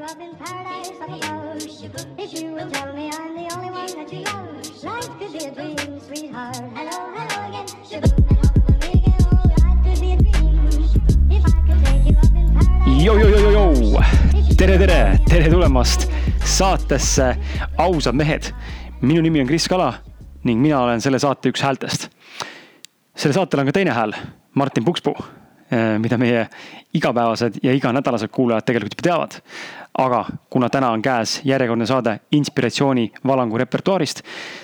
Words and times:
you 0.00 0.06
up 0.06 0.20
in 0.20 0.34
paradise 0.36 0.90
up 1.00 1.08
above. 1.08 1.56
If 2.18 2.32
you 2.40 2.54
will 2.54 2.70
tell 2.70 2.94
me 2.94 3.10
I'm 3.12 3.34
the 3.34 3.54
only 3.54 3.70
one 3.70 3.86
that 3.96 4.12
you 4.12 4.20
love, 4.24 4.84
life 4.84 5.10
could 5.18 5.32
be 5.32 5.44
a 5.44 5.50
dream, 5.50 6.00
sweetheart. 6.00 6.56
Hello, 6.74 6.96
hello 7.16 7.48
again. 7.48 7.66
Shaboom. 7.84 8.30
Jojojojojoo, 13.00 14.02
tere, 14.56 14.78
tere, 14.78 15.18
tere 15.28 15.50
tulemast 15.50 16.08
saatesse 16.44 17.36
Ausad 17.78 18.14
mehed. 18.14 18.52
minu 19.00 19.22
nimi 19.22 19.40
on 19.40 19.46
Kris 19.46 19.68
Kala 19.68 19.94
ning 20.44 20.60
mina 20.60 20.80
olen 20.80 21.00
selle 21.00 21.18
saate 21.18 21.48
üks 21.48 21.62
häältest. 21.64 22.08
sellel 23.16 23.34
saatel 23.34 23.60
on 23.60 23.66
ka 23.66 23.72
teine 23.72 23.90
hääl, 23.90 24.12
Martin 24.54 24.84
Pukspuu, 24.84 25.16
mida 25.98 26.18
meie 26.18 26.48
igapäevased 26.94 27.60
ja 27.62 27.72
iganädalased 27.72 28.28
kuulajad 28.28 28.64
tegelikult 28.66 28.94
juba 28.98 29.08
teavad. 29.08 29.40
Aga 29.98 30.24
kuna 30.50 30.68
täna 30.70 30.90
on 30.90 31.02
käes 31.02 31.40
järjekordne 31.44 31.86
saade 31.86 32.20
inspiratsiooni 32.32 33.12
valangu 33.26 33.58
repertuaarist, 33.58 34.22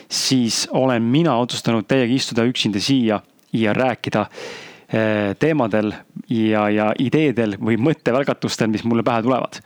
siis 0.09 0.69
olen 0.71 1.03
mina 1.03 1.37
otsustanud 1.37 1.87
teiega 1.89 2.15
istuda 2.15 2.45
üksinda 2.47 2.81
siia 2.81 3.21
ja 3.53 3.73
rääkida 3.73 4.27
eh, 4.27 5.37
teemadel 5.39 5.93
ja, 6.31 6.69
ja 6.71 6.91
ideedel 6.99 7.57
või 7.61 7.79
mõttevälgatustel, 7.81 8.71
mis 8.71 8.85
mulle 8.85 9.03
pähe 9.03 9.23
tulevad. 9.23 9.61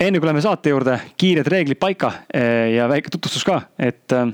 enne 0.00 0.18
kui 0.18 0.26
läheme 0.26 0.40
saate 0.40 0.70
juurde, 0.70 1.00
kiired 1.16 1.46
reeglid 1.46 1.78
paika 1.78 2.12
eh, 2.34 2.74
ja 2.76 2.88
väike 2.88 3.10
tutvustus 3.10 3.44
ka, 3.44 3.60
et 3.78 4.12
eh, 4.12 4.32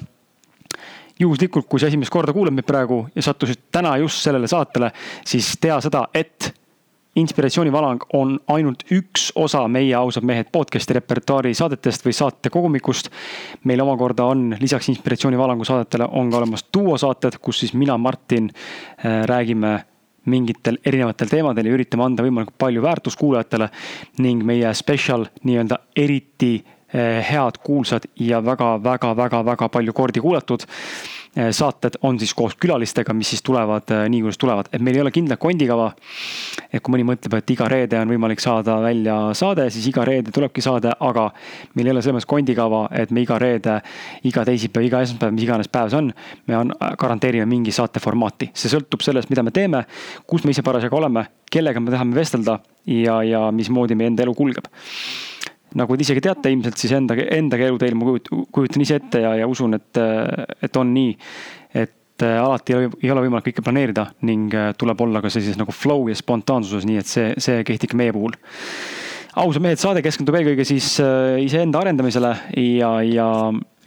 juhuslikult, 1.21 1.67
kui 1.69 1.81
sa 1.81 1.87
esimest 1.87 2.13
korda 2.13 2.33
kuulad 2.33 2.53
meid 2.53 2.67
praegu 2.67 3.07
ja 3.15 3.23
sattusid 3.23 3.71
täna 3.73 3.97
just 3.97 4.23
sellele 4.23 4.49
saatele, 4.51 4.91
siis 5.25 5.55
tea 5.61 5.81
seda, 5.81 6.09
et 6.15 6.53
inspiratsioonivalang 7.17 8.03
on 8.13 8.41
ainult 8.49 8.83
üks 8.93 9.31
osa 9.39 9.63
meie 9.69 9.95
ausad 9.95 10.27
mehed 10.27 10.51
podcast'i 10.53 10.97
repertuaari 10.99 11.55
saadetest 11.55 12.07
või 12.07 12.13
saate 12.17 12.51
kogumikust. 12.51 13.11
meil 13.65 13.81
omakorda 13.81 14.25
on 14.25 14.57
lisaks 14.61 14.89
inspiratsioonivalangu 14.89 15.65
saadetele 15.65 16.09
on 16.11 16.31
ka 16.31 16.37
olemas 16.37 16.67
duosaated, 16.75 17.39
kus 17.41 17.61
siis 17.61 17.75
mina, 17.75 17.99
Martin 17.99 18.51
äh, 18.51 19.25
räägime 19.27 19.85
mingitel 20.25 20.79
erinevatel 20.85 21.29
teemadel 21.29 21.67
ja 21.67 21.75
üritame 21.77 22.05
anda 22.05 22.25
võimalikult 22.25 22.59
palju 22.59 22.83
väärtust 22.83 23.19
kuulajatele. 23.19 23.69
ning 24.19 24.45
meie 24.45 24.75
special 24.75 25.27
nii-öelda 25.43 25.79
eriti 25.97 26.65
äh, 26.65 27.31
head, 27.31 27.61
kuulsad 27.63 28.11
ja 28.17 28.45
väga-väga-väga-väga 28.45 29.69
palju 29.69 29.93
kordi 29.93 30.21
kuulatud 30.21 30.67
saated 31.35 31.99
on 32.03 32.19
siis 32.19 32.35
koos 32.35 32.55
külalistega, 32.61 33.15
mis 33.17 33.33
siis 33.35 33.43
tulevad 33.43 33.91
nii, 34.09 34.21
kuidas 34.23 34.39
tulevad, 34.39 34.69
et 34.73 34.83
meil 34.85 34.99
ei 34.99 35.03
ole 35.03 35.11
kindlat 35.15 35.41
kondikava. 35.43 35.93
et 36.73 36.83
kui 36.83 36.95
mõni 36.95 37.05
mõtleb, 37.07 37.35
et 37.39 37.51
iga 37.51 37.69
reede 37.71 37.99
on 37.99 38.11
võimalik 38.11 38.41
saada 38.43 38.77
välja 38.83 39.17
saade, 39.35 39.69
siis 39.71 39.87
iga 39.91 40.05
reede 40.05 40.33
tulebki 40.35 40.63
saade, 40.63 40.93
aga 41.01 41.29
meil 41.75 41.87
ei 41.87 41.93
ole 41.93 42.03
selles 42.03 42.17
mõttes 42.21 42.31
kondikava, 42.31 42.89
et 42.93 43.11
me 43.11 43.23
iga 43.23 43.39
reede, 43.39 43.81
iga 44.25 44.45
teisipäev, 44.45 44.87
iga 44.87 45.03
esmaspäev, 45.07 45.35
mis 45.35 45.47
iganes 45.47 45.71
päev 45.71 45.91
see 45.91 46.01
on, 46.03 46.13
me 46.47 46.59
on, 46.59 46.75
garanteerime 46.99 47.47
mingi 47.51 47.75
saate 47.75 48.03
formaati, 48.03 48.51
see 48.55 48.73
sõltub 48.73 49.03
sellest, 49.03 49.31
mida 49.31 49.43
me 49.43 49.55
teeme, 49.55 49.85
kus 50.27 50.45
me 50.45 50.55
ise 50.55 50.63
parasjagu 50.67 50.99
oleme, 50.99 51.27
kellega 51.51 51.81
me 51.81 51.95
tahame 51.95 52.19
vestelda 52.19 52.59
ja, 52.87 53.23
ja 53.23 53.47
mismoodi 53.55 53.99
meie 53.99 54.13
enda 54.13 54.27
elu 54.27 54.35
kulgeb 54.35 54.71
nagu 55.79 55.97
te 55.97 56.07
isegi 56.07 56.23
teate 56.25 56.53
ilmselt, 56.53 56.79
siis 56.79 56.95
enda, 56.97 57.17
enda 57.37 57.59
eluteel 57.59 57.97
ma 57.99 58.09
kujutan, 58.09 58.47
kujutan 58.55 58.85
ise 58.85 58.99
ette 59.01 59.23
ja, 59.25 59.35
ja 59.41 59.49
usun, 59.51 59.77
et, 59.79 60.01
et 60.63 60.81
on 60.81 60.93
nii. 60.95 61.15
et 61.75 62.23
äh, 62.23 62.37
alati 62.39 62.77
ei 62.77 63.11
ole, 63.11 63.25
võimalik 63.27 63.51
kõike 63.51 63.65
planeerida 63.67 64.07
ning 64.29 64.55
äh, 64.55 64.71
tuleb 64.79 65.01
olla 65.03 65.23
ka 65.25 65.33
sellises 65.33 65.59
nagu 65.59 65.75
flow 65.75 66.07
ja 66.11 66.19
spontaansuses, 66.19 66.87
nii 66.87 67.01
et 67.03 67.11
see, 67.11 67.33
see 67.43 67.65
kehtib 67.67 67.95
ka 67.95 67.99
meie 67.99 68.15
puhul. 68.15 68.37
ausad 69.43 69.65
mehed, 69.65 69.83
saade 69.83 70.05
keskendub 70.05 70.39
eelkõige 70.39 70.67
siis 70.69 70.95
äh, 71.03 71.41
iseenda 71.43 71.83
arendamisele 71.83 72.33
ja, 72.79 72.95
ja 73.03 73.29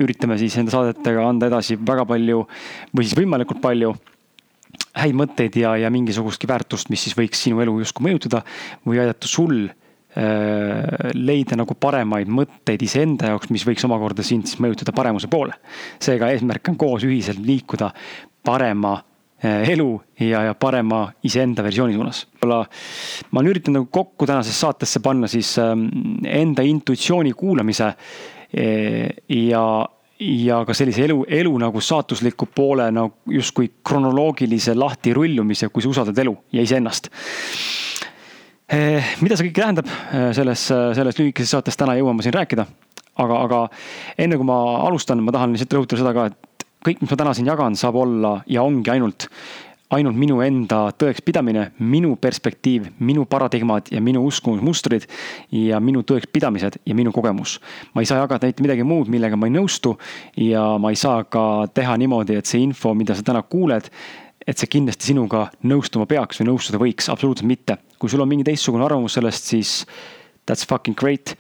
üritame 0.04 0.38
siis 0.38 0.60
enda 0.60 0.76
saadetega 0.76 1.24
anda 1.24 1.48
edasi 1.50 1.80
väga 1.80 2.06
palju 2.10 2.44
või 2.92 3.08
siis 3.08 3.18
võimalikult 3.18 3.64
palju 3.64 3.96
häid 4.98 5.16
mõtteid 5.18 5.58
ja, 5.62 5.76
ja 5.80 5.90
mingisugustki 5.94 6.50
väärtust, 6.50 6.92
mis 6.92 7.04
siis 7.06 7.16
võiks 7.18 7.40
sinu 7.44 7.62
elu 7.64 7.80
justkui 7.84 8.10
mõjutada 8.10 8.44
või 8.86 9.00
aidata 9.02 9.30
sul 9.30 9.70
leida 10.18 11.58
nagu 11.60 11.76
paremaid 11.78 12.30
mõtteid 12.32 12.82
iseenda 12.82 13.34
jaoks, 13.34 13.52
mis 13.54 13.66
võiks 13.68 13.84
omakorda 13.86 14.24
sind 14.26 14.48
siis 14.50 14.58
mõjutada 14.64 14.94
paremuse 14.96 15.28
poole. 15.30 15.54
seega 16.02 16.32
eesmärk 16.34 16.72
on 16.72 16.78
koos 16.80 17.04
ühiselt 17.06 17.44
liikuda 17.46 17.92
parema 18.48 18.96
äh, 19.44 19.70
elu 19.74 19.90
ja, 20.20 20.46
ja 20.50 20.56
parema 20.56 21.08
iseenda 21.24 21.64
versiooni 21.66 21.98
suunas. 21.98 22.24
võib-olla 22.38 22.64
ma 23.32 23.42
olen 23.42 23.52
üritanud 23.52 23.82
nagu 23.82 23.92
kokku 23.92 24.30
tänasesse 24.30 24.66
saatesse 24.66 25.04
panna 25.04 25.30
siis 25.32 25.58
ähm, 25.62 25.88
enda 26.26 26.66
intuitsiooni 26.66 27.34
kuulamise 27.38 27.92
äh, 27.92 29.14
ja 29.30 29.64
ja 30.18 30.64
ka 30.66 30.74
sellise 30.74 31.04
elu, 31.06 31.20
elu 31.30 31.52
nagu 31.62 31.82
saatusliku 31.82 32.48
poole 32.56 32.88
nagu 32.90 33.30
justkui 33.30 33.68
kronoloogilise 33.86 34.74
lahtirullumise, 34.74 35.70
kui 35.70 35.84
sa 35.86 35.92
usaldad 35.92 36.18
elu 36.24 36.34
ja 36.58 36.64
iseennast 36.66 37.12
mida 38.68 39.38
see 39.38 39.48
kõik 39.48 39.56
tähendab 39.62 39.88
eh, 39.88 40.32
selles, 40.36 40.66
selles 40.68 41.20
lühikeses 41.20 41.54
saates 41.56 41.80
täna 41.80 41.96
jõuame 41.96 42.26
siin 42.26 42.36
rääkida. 42.36 42.68
aga, 43.18 43.38
aga 43.46 43.62
enne 44.20 44.38
kui 44.38 44.46
ma 44.46 44.58
alustan, 44.86 45.24
ma 45.24 45.32
tahan 45.32 45.56
lihtsalt 45.56 45.74
rõhutada 45.74 46.02
seda 46.04 46.14
ka, 46.14 46.26
et 46.28 46.68
kõik, 46.86 47.00
mis 47.02 47.10
ma 47.10 47.18
täna 47.18 47.34
siin 47.34 47.48
jagan, 47.48 47.80
saab 47.80 47.96
olla 47.98 48.42
ja 48.46 48.62
ongi 48.68 48.92
ainult, 48.92 49.30
ainult 49.96 50.20
minu 50.20 50.42
enda 50.44 50.82
tõekspidamine, 51.00 51.64
minu 51.80 52.18
perspektiiv, 52.20 52.92
minu 53.00 53.24
paradigmad 53.26 53.88
ja 53.92 54.04
minu 54.04 54.26
uskumusmustrid 54.28 55.08
ja 55.56 55.80
minu 55.80 56.04
tõekspidamised 56.04 56.82
ja 56.86 56.96
minu 56.96 57.16
kogemus. 57.16 57.58
ma 57.96 58.04
ei 58.04 58.06
saa 58.06 58.20
jagada 58.20 58.52
mitte 58.52 58.68
midagi 58.68 58.84
muud, 58.84 59.08
millega 59.08 59.40
ma 59.40 59.48
ei 59.48 59.56
nõustu 59.56 59.96
ja 60.38 60.78
ma 60.78 60.92
ei 60.92 61.00
saa 61.00 61.24
ka 61.24 61.68
teha 61.74 61.98
niimoodi, 61.98 62.36
et 62.36 62.46
see 62.46 62.62
info, 62.62 62.94
mida 62.94 63.16
sa 63.16 63.24
täna 63.24 63.42
kuuled 63.48 63.88
et 64.48 64.56
see 64.56 64.70
kindlasti 64.78 65.12
sinuga 65.12 65.48
nõustuma 65.68 66.08
peaks 66.08 66.40
või 66.40 66.52
nõustuda 66.54 66.80
võiks, 66.80 67.10
absoluutselt 67.12 67.50
mitte. 67.50 67.78
kui 68.00 68.10
sul 68.10 68.22
on 68.22 68.30
mingi 68.30 68.46
teistsugune 68.48 68.86
arvamus 68.86 69.18
sellest, 69.18 69.50
siis 69.52 69.72
that's 70.48 70.66
fucking 70.68 70.96
great. 70.96 71.36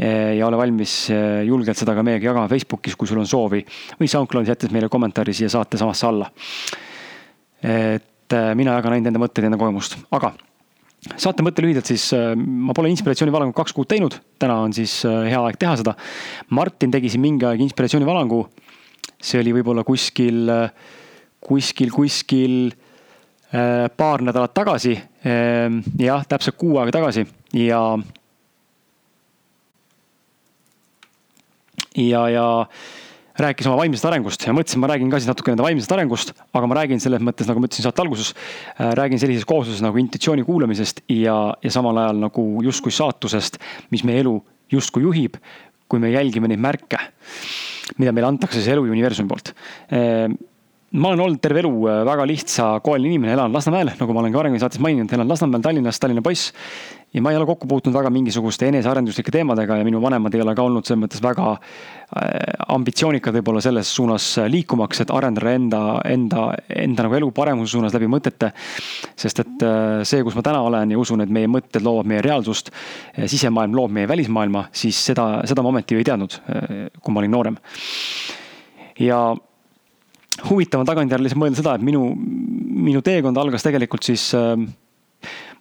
Eh, 0.00 0.36
ja 0.38 0.46
ole 0.46 0.56
valmis 0.56 0.92
eh, 1.10 1.42
julgelt 1.48 1.76
seda 1.76 1.94
ka 1.96 2.04
meiega 2.06 2.30
jagama 2.30 2.48
Facebookis, 2.48 2.94
kui 2.96 3.08
sul 3.08 3.20
on 3.20 3.26
soovi 3.28 3.60
või 3.98 4.08
SoundCloudis 4.08 4.52
jättes 4.52 4.70
meile 4.72 4.88
kommentaari 4.88 5.34
siia 5.36 5.50
saate 5.52 5.80
samasse 5.80 6.06
alla. 6.06 6.30
et 7.60 8.32
eh, 8.32 8.52
mina 8.56 8.76
jagan 8.78 8.96
ainult 8.96 9.10
enda 9.10 9.20
mõtteid, 9.20 9.48
enda 9.48 9.58
kogemust, 9.60 9.98
aga 10.14 10.32
saate 11.20 11.44
mõte 11.44 11.64
lühidalt 11.64 11.88
siis, 11.88 12.06
ma 12.36 12.76
pole 12.76 12.92
inspiratsioonivalangut 12.92 13.56
kaks 13.56 13.74
kuud 13.76 13.88
teinud, 13.88 14.14
täna 14.40 14.58
on 14.62 14.72
siis 14.76 15.00
hea 15.04 15.40
aeg 15.40 15.56
teha 15.60 15.74
seda. 15.80 15.94
Martin 16.56 16.92
tegi 16.92 17.10
siin 17.12 17.24
mingi 17.24 17.48
aeg 17.48 17.60
inspiratsioonivalangu. 17.64 18.44
see 19.20 19.40
oli 19.40 19.52
võib-olla 19.52 19.84
kuskil 19.84 20.48
äh, 20.48 20.70
kuskil, 21.40 21.90
kuskil 21.94 22.56
äh, 22.70 23.88
paar 23.96 24.24
nädalat 24.24 24.54
tagasi. 24.54 24.96
Ähm, 25.26 25.82
jah, 26.00 26.24
täpselt 26.28 26.56
kuu 26.60 26.78
aega 26.80 26.94
tagasi 27.00 27.26
ja. 27.56 27.82
ja, 31.96 32.22
ja 32.32 32.46
rääkis 33.40 33.68
oma 33.68 33.78
vaimsest 33.80 34.06
arengust 34.08 34.44
ja 34.46 34.54
mõtlesin, 34.56 34.80
ma 34.82 34.90
räägin 34.90 35.10
ka 35.12 35.20
siis 35.20 35.30
natuke 35.30 35.52
enda 35.52 35.64
vaimsest 35.64 35.92
arengust, 35.94 36.32
aga 36.56 36.68
ma 36.68 36.76
räägin 36.80 37.00
selles 37.02 37.22
mõttes, 37.24 37.48
nagu 37.48 37.62
ma 37.62 37.68
ütlesin 37.68 37.86
saate 37.86 38.04
alguses, 38.04 38.32
äh, 38.76 38.92
räägin 38.98 39.20
sellises 39.22 39.48
koosluses 39.48 39.84
nagu 39.84 40.00
intuitsiooni 40.00 40.44
kuulamisest 40.46 41.04
ja, 41.12 41.36
ja 41.62 41.72
samal 41.72 42.00
ajal 42.00 42.20
nagu 42.26 42.46
justkui 42.66 42.92
saatusest, 42.94 43.60
mis 43.94 44.04
meie 44.08 44.24
elu 44.24 44.36
justkui 44.72 45.04
juhib, 45.06 45.40
kui 45.90 46.02
me 46.02 46.12
jälgime 46.12 46.50
neid 46.50 46.62
märke, 46.62 47.00
mida 47.98 48.12
meile 48.14 48.30
antakse 48.30 48.60
siis 48.60 48.70
elu 48.72 48.86
ja 48.86 48.94
universumi 48.94 49.30
poolt 49.30 49.52
ähm, 49.96 50.36
ma 50.90 51.12
olen 51.12 51.20
olnud 51.22 51.38
terve 51.42 51.62
elu 51.62 51.70
äh, 51.86 52.00
väga 52.06 52.24
lihtsa 52.26 52.64
koeline 52.82 53.14
inimene, 53.14 53.36
elan 53.36 53.52
Lasnamäel, 53.54 53.92
nagu 53.98 54.14
ma 54.14 54.24
olen 54.24 54.32
ka 54.34 54.40
arenguid 54.42 54.62
saates 54.62 54.80
maininud, 54.82 55.12
elan 55.14 55.28
Lasnamäel 55.30 55.62
Tallinnas, 55.62 56.00
Tallinna 56.02 56.22
poiss. 56.22 56.50
ja 57.14 57.22
ma 57.22 57.30
ei 57.30 57.36
ole 57.38 57.46
kokku 57.46 57.66
puutunud 57.66 57.94
väga 57.94 58.10
mingisuguste 58.14 58.68
enesearenduslike 58.70 59.32
teemadega 59.34 59.80
ja 59.80 59.84
minu 59.86 59.98
vanemad 60.02 60.34
ei 60.34 60.42
ole 60.42 60.54
ka 60.54 60.62
olnud 60.62 60.86
selles 60.86 61.00
mõttes 61.02 61.22
väga 61.22 61.52
äh, 61.52 61.60
ambitsioonikad 62.74 63.38
võib-olla 63.38 63.62
selles 63.62 63.90
suunas 63.94 64.26
liikumaks, 64.50 65.02
et 65.04 65.12
arendada 65.14 65.52
enda, 65.54 65.82
enda, 66.10 66.46
enda 66.82 67.06
nagu 67.06 67.18
elu 67.18 67.30
paremuse 67.34 67.76
suunas 67.76 67.94
läbi 67.94 68.08
mõtete. 68.10 68.50
sest 69.14 69.44
et 69.44 69.62
äh, 69.66 70.02
see, 70.02 70.24
kus 70.26 70.38
ma 70.38 70.42
täna 70.46 70.62
olen 70.66 70.90
ja 70.90 70.98
usun, 70.98 71.22
et 71.22 71.30
meie 71.30 71.50
mõtted 71.50 71.86
loovad 71.86 72.10
meie 72.10 72.22
reaalsust, 72.26 72.72
sisemaailm 73.26 73.78
loob 73.78 73.94
meie 73.94 74.10
välismaailma, 74.10 74.66
siis 74.72 74.98
seda, 75.06 75.44
seda 75.46 75.62
ma 75.62 75.70
ometi 75.70 75.94
ju 75.94 76.02
ei 76.02 76.08
teadnud, 76.10 76.34
kui 76.98 77.14
ma 77.14 77.22
olin 77.22 77.34
noorem. 77.38 77.60
ja 78.98 79.20
huvitav 80.48 80.82
on 80.82 80.88
tagantjärele 80.88 81.28
lihtsalt 81.28 81.42
mõelda 81.42 81.60
seda, 81.60 81.74
et 81.76 81.84
minu, 81.84 82.10
minu 82.88 83.02
teekond 83.04 83.38
algas 83.40 83.66
tegelikult 83.66 84.06
siis 84.06 84.30
äh,. 84.38 84.56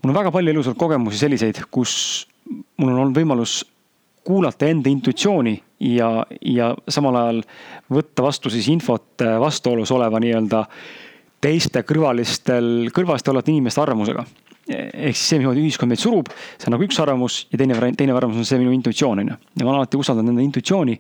mul 0.02 0.14
on 0.14 0.20
väga 0.22 0.32
palju 0.32 0.54
elus 0.54 0.70
olnud 0.70 0.80
kogemusi 0.80 1.20
selliseid, 1.22 1.64
kus 1.72 1.94
mul 2.78 2.94
on 2.94 3.04
olnud 3.04 3.18
võimalus 3.18 3.62
kuulata 4.24 4.68
enda 4.70 4.90
intuitsiooni 4.90 5.56
ja, 5.80 6.10
ja 6.42 6.74
samal 6.92 7.18
ajal 7.18 7.44
võtta 7.92 8.26
vastu 8.26 8.52
siis 8.54 8.68
infot 8.72 9.24
äh, 9.26 9.40
vastuolus 9.42 9.92
oleva 9.96 10.20
nii-öelda 10.22 10.66
teiste 11.42 11.84
kõrvalistel, 11.88 12.90
kõrvalistel 12.96 13.34
olevate 13.34 13.54
inimeste 13.54 13.82
arvamusega. 13.82 14.26
Ehk 14.70 15.18
siis 15.18 15.26
see, 15.32 15.40
mismoodi 15.42 15.64
ühiskond 15.64 15.90
meid 15.90 16.02
surub, 16.02 16.30
see 16.60 16.70
on 16.70 16.76
nagu 16.76 16.86
üks 16.86 17.00
arvamus 17.02 17.40
ja 17.50 17.60
teine, 17.62 17.78
teine 17.98 18.14
arvamus 18.16 18.42
on 18.42 18.48
see 18.48 18.60
minu 18.62 18.74
intuitsioon, 18.76 19.24
on 19.24 19.32
ju. 19.32 19.38
ja 19.60 19.66
ma 19.66 19.72
olen 19.72 19.82
alati 19.82 20.00
usaldanud 20.00 20.34
enda 20.36 20.46
intuitsiooni 20.46 20.98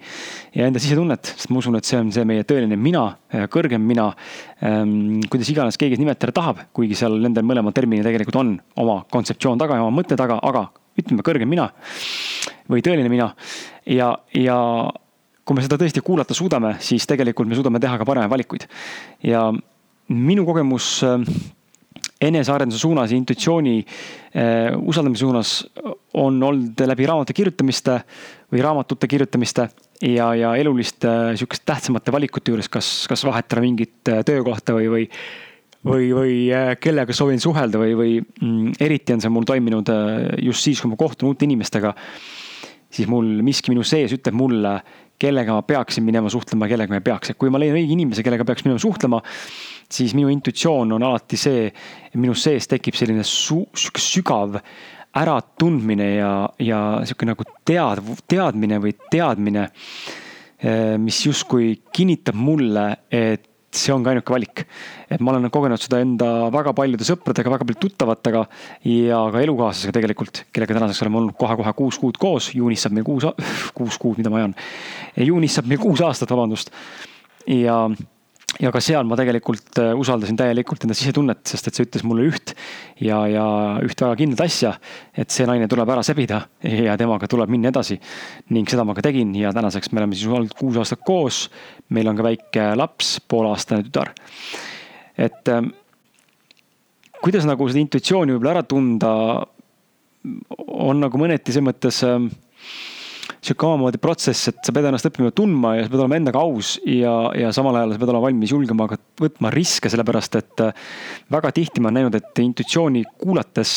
ja 0.57 0.69
enda 0.69 0.81
sisetunnet, 0.81 1.33
sest 1.35 1.53
ma 1.53 1.61
usun, 1.61 1.77
et 1.77 1.89
see 1.89 1.99
on 2.01 2.09
see 2.15 2.25
meie 2.27 2.45
tõeline 2.49 2.79
mina, 2.79 3.05
kõrgem 3.53 3.85
mina 3.85 4.09
ähm,. 4.65 5.19
kuidas 5.29 5.51
iganes 5.53 5.77
keegi 5.81 5.99
nimetada 6.01 6.33
tahab, 6.35 6.63
kuigi 6.73 6.97
seal 6.97 7.19
nendel 7.21 7.45
mõlemal 7.45 7.75
terminil 7.75 8.07
tegelikult 8.07 8.39
on 8.41 8.55
oma 8.81 9.03
kontseptsioon 9.11 9.61
taga 9.61 9.77
ja 9.77 9.85
oma 9.85 10.01
mõte 10.01 10.17
taga, 10.19 10.39
aga 10.41 10.65
ütleme 10.99 11.25
kõrgem 11.25 11.49
mina 11.49 11.69
või 12.69 12.81
tõeline 12.85 13.11
mina 13.11 13.29
ja, 13.85 14.15
ja 14.33 14.57
kui 15.45 15.57
me 15.57 15.65
seda 15.65 15.79
tõesti 15.81 16.01
kuulata 16.05 16.35
suudame, 16.37 16.75
siis 16.83 17.05
tegelikult 17.09 17.49
me 17.49 17.57
suudame 17.57 17.81
teha 17.81 17.97
ka 17.97 18.05
paremaid 18.05 18.33
valikuid. 18.33 18.65
ja 19.25 19.47
minu 20.09 20.45
kogemus 20.45 20.91
äh, 21.05 21.21
enesearenduse 22.21 22.81
suunas 22.81 23.11
ja 23.11 23.17
intuitsiooni 23.17 23.77
eh, 23.79 24.71
usaldamise 24.77 25.23
suunas 25.23 25.53
on 26.19 26.43
olnud 26.43 26.81
läbi 26.91 27.07
raamatute 27.07 27.35
kirjutamiste 27.37 27.99
või 28.51 28.63
raamatute 28.63 29.07
kirjutamiste 29.07 29.69
ja, 30.03 30.33
ja 30.35 30.55
eluliste 30.59 31.07
sihukeste 31.39 31.69
tähtsamate 31.69 32.11
valikute 32.11 32.51
juures, 32.51 32.69
kas, 32.71 32.89
kas 33.09 33.23
vahetada 33.27 33.63
mingit 33.63 34.11
äh, 34.11 34.23
töökohta 34.27 34.75
või, 34.75 34.89
või 34.91 35.07
või, 35.87 36.09
või 36.11 36.37
äh, 36.51 36.73
kellega 36.83 37.15
soovin 37.15 37.39
suhelda 37.39 37.79
või, 37.79 37.95
või 37.95 38.13
mm, 38.19 38.79
eriti 38.83 39.15
on 39.15 39.23
see 39.23 39.31
mul 39.31 39.47
toiminud 39.47 39.91
just 40.43 40.67
siis, 40.67 40.81
kui 40.83 40.91
ma 40.91 40.99
kohtun 40.99 41.31
uute 41.31 41.47
inimestega. 41.47 41.93
siis 42.91 43.07
mul 43.07 43.37
miski 43.45 43.71
minu 43.71 43.85
sees 43.87 44.11
ütleb 44.11 44.35
mulle, 44.35 44.81
kellega 45.19 45.55
ma 45.55 45.63
peaksin 45.63 46.03
minema 46.03 46.29
suhtlema, 46.29 46.67
kellega 46.67 46.91
ma 46.91 46.99
ei 46.99 47.05
peaks, 47.05 47.31
et 47.31 47.39
kui 47.39 47.51
ma 47.53 47.59
leian 47.61 47.77
õige 47.77 47.95
inimese, 47.95 48.23
kellega 48.23 48.43
peaks 48.47 48.65
minema 48.67 48.81
suhtlema 48.81 49.21
siis 49.89 50.13
minu 50.17 50.29
intuitsioon 50.33 50.93
on 50.97 51.03
alati 51.03 51.37
see, 51.39 51.67
minus 52.19 52.45
sees 52.45 52.69
tekib 52.69 52.97
selline 52.97 53.25
su-, 53.25 53.67
sügav 53.75 54.59
äratundmine 55.19 56.09
ja, 56.15 56.33
ja 56.61 56.79
sihuke 57.07 57.27
nagu 57.29 57.45
tead-, 57.67 58.03
teadmine 58.29 58.79
või 58.83 58.93
teadmine, 59.09 59.69
eh, 60.61 60.95
mis 61.01 61.23
justkui 61.25 61.79
kinnitab 61.95 62.37
mulle, 62.37 62.91
et 63.09 63.47
see 63.69 63.93
ongi 63.93 64.09
ainuke 64.09 64.33
valik. 64.33 64.63
et 65.09 65.21
ma 65.21 65.31
olen 65.31 65.49
kogenud 65.53 65.81
seda 65.81 65.99
enda 66.01 66.27
väga 66.53 66.73
paljude 66.77 67.05
sõpradega, 67.05 67.51
väga 67.53 67.65
paljude 67.65 67.81
tuttavatega 67.83 68.43
ja 68.89 69.19
ka 69.33 69.41
elukaaslasega 69.45 69.93
tegelikult, 69.99 70.43
kellega 70.53 70.77
tänaseks 70.77 71.03
oleme 71.05 71.21
olnud 71.21 71.37
kohe-kohe 71.37 71.73
kuus 71.77 71.99
kuud 72.01 72.17
koos, 72.21 72.49
juunis 72.57 72.85
saab 72.85 72.97
meil 72.97 73.05
kuus, 73.05 73.27
kuus 73.77 73.97
kuud, 74.01 74.17
mida 74.21 74.33
ma 74.33 74.41
ajan. 74.41 74.55
juunis 75.29 75.59
saab 75.59 75.69
meil 75.69 75.81
kuus 75.81 76.01
aastat, 76.05 76.33
vabandust. 76.33 76.73
ja 77.45 77.83
ja 78.57 78.71
ka 78.73 78.81
seal 78.83 79.05
ma 79.07 79.17
tegelikult 79.19 79.79
äh, 79.81 79.91
usaldasin 79.97 80.37
täielikult 80.39 80.83
enda 80.85 80.95
sisetunnet, 80.97 81.41
sest 81.47 81.69
et 81.69 81.77
see 81.77 81.85
ütles 81.85 82.05
mulle 82.07 82.25
üht 82.29 82.53
ja, 83.03 83.21
ja 83.29 83.45
üht 83.85 84.01
väga 84.01 84.17
kindlat 84.19 84.45
asja, 84.47 84.73
et 85.13 85.31
see 85.33 85.47
naine 85.49 85.67
tuleb 85.71 85.91
ära 85.93 86.03
sebida 86.05 86.41
ja 86.87 86.97
temaga 86.99 87.29
tuleb 87.29 87.51
minna 87.51 87.71
edasi. 87.73 87.99
ning 88.55 88.69
seda 88.69 88.85
ma 88.87 88.95
ka 88.97 89.05
tegin 89.05 89.35
ja 89.37 89.53
tänaseks 89.55 89.91
me 89.93 90.01
oleme 90.01 90.17
siis 90.17 90.31
olnud 90.31 90.55
kuus 90.57 90.79
aastat 90.81 91.03
koos. 91.05 91.47
meil 91.89 92.09
on 92.09 92.17
ka 92.17 92.25
väike 92.25 92.67
laps, 92.79 93.19
pooleaastane 93.29 93.85
tütar. 93.87 94.13
et 95.17 95.53
ähm, 95.53 95.71
kuidas 97.21 97.47
nagu 97.47 97.69
seda 97.69 97.83
intuitsiooni 97.83 98.35
võib-olla 98.35 98.57
ära 98.57 98.67
tunda, 98.67 99.11
on 100.67 101.03
nagu 101.03 101.21
mõneti 101.21 101.53
selles 101.53 101.69
mõttes 101.69 102.03
äh, 102.07 102.17
sihuke 103.39 103.67
omamoodi 103.67 103.99
protsess, 104.01 104.51
et 104.51 104.59
sa 104.65 104.73
pead 104.75 104.89
ennast 104.89 105.07
õppima 105.07 105.31
tundma 105.35 105.75
ja 105.77 105.85
sa 105.85 105.93
pead 105.93 106.03
olema 106.03 106.19
endaga 106.19 106.43
aus 106.43 106.75
ja, 106.83 107.13
ja 107.37 107.53
samal 107.55 107.77
ajal 107.79 107.95
sa 107.95 108.01
pead 108.01 108.11
olema 108.11 108.25
valmis 108.27 108.53
julgema 108.53 108.87
ka 108.91 108.99
võtma 109.23 109.51
riske, 109.55 109.91
sellepärast 109.91 110.39
et 110.41 110.63
äh, 110.65 110.85
väga 111.31 111.53
tihti 111.55 111.83
ma 111.83 111.89
olen 111.89 112.01
näinud, 112.01 112.19
et 112.19 112.43
intuitsiooni 112.43 113.05
kuulates, 113.21 113.75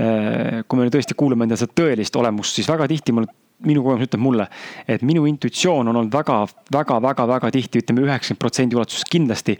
äh, 0.00 0.62
kui 0.64 0.80
me 0.80 0.92
tõesti 0.92 1.16
kuulame 1.18 1.48
enda 1.48 1.60
seda 1.60 1.76
tõelist 1.82 2.16
olemust, 2.20 2.56
siis 2.56 2.70
väga 2.70 2.88
tihti 2.90 3.16
mul 3.16 3.28
minu 3.64 3.84
kogemus 3.84 4.08
ütleb 4.08 4.20
mulle, 4.20 4.46
et 4.90 5.04
minu 5.06 5.22
intuitsioon 5.30 5.88
on 5.88 5.96
olnud 6.00 6.12
väga, 6.12 6.40
väga, 6.74 6.96
väga, 7.04 7.26
väga 7.30 7.50
tihti, 7.54 7.84
ütleme 7.84 8.02
üheksakümmend 8.04 8.40
protsendi 8.42 8.76
ulatuses 8.76 9.06
kindlasti 9.08 9.54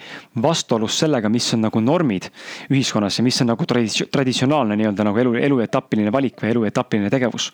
vastuolus 0.45 0.99
sellega, 1.05 1.31
mis 1.33 1.47
on 1.57 1.63
nagu 1.65 1.81
normid 1.81 2.27
ühiskonnas 2.73 3.21
ja 3.21 3.25
mis 3.25 3.39
on 3.45 3.53
nagu 3.53 3.69
traditsioon, 3.71 4.11
traditsionaalne 4.13 4.77
nii-öelda 4.81 5.07
nagu 5.09 5.23
elu, 5.23 5.37
eluetapiline 5.47 6.13
valik 6.13 6.43
või 6.43 6.53
eluetapiline 6.57 7.13
tegevus. 7.15 7.53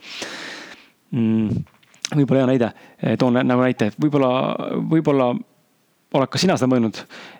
Mm 1.11 1.61
võib-olla 2.15 2.43
hea 2.43 2.51
näide, 2.53 2.73
eh, 3.01 3.15
toon 3.19 3.39
nagu 3.39 3.63
näite, 3.63 3.91
võib-olla, 4.01 4.31
võib-olla 4.91 5.31
oled 6.11 6.27
ka 6.27 6.39
sina 6.41 6.57
seda 6.59 6.67
mõelnud, 6.67 6.97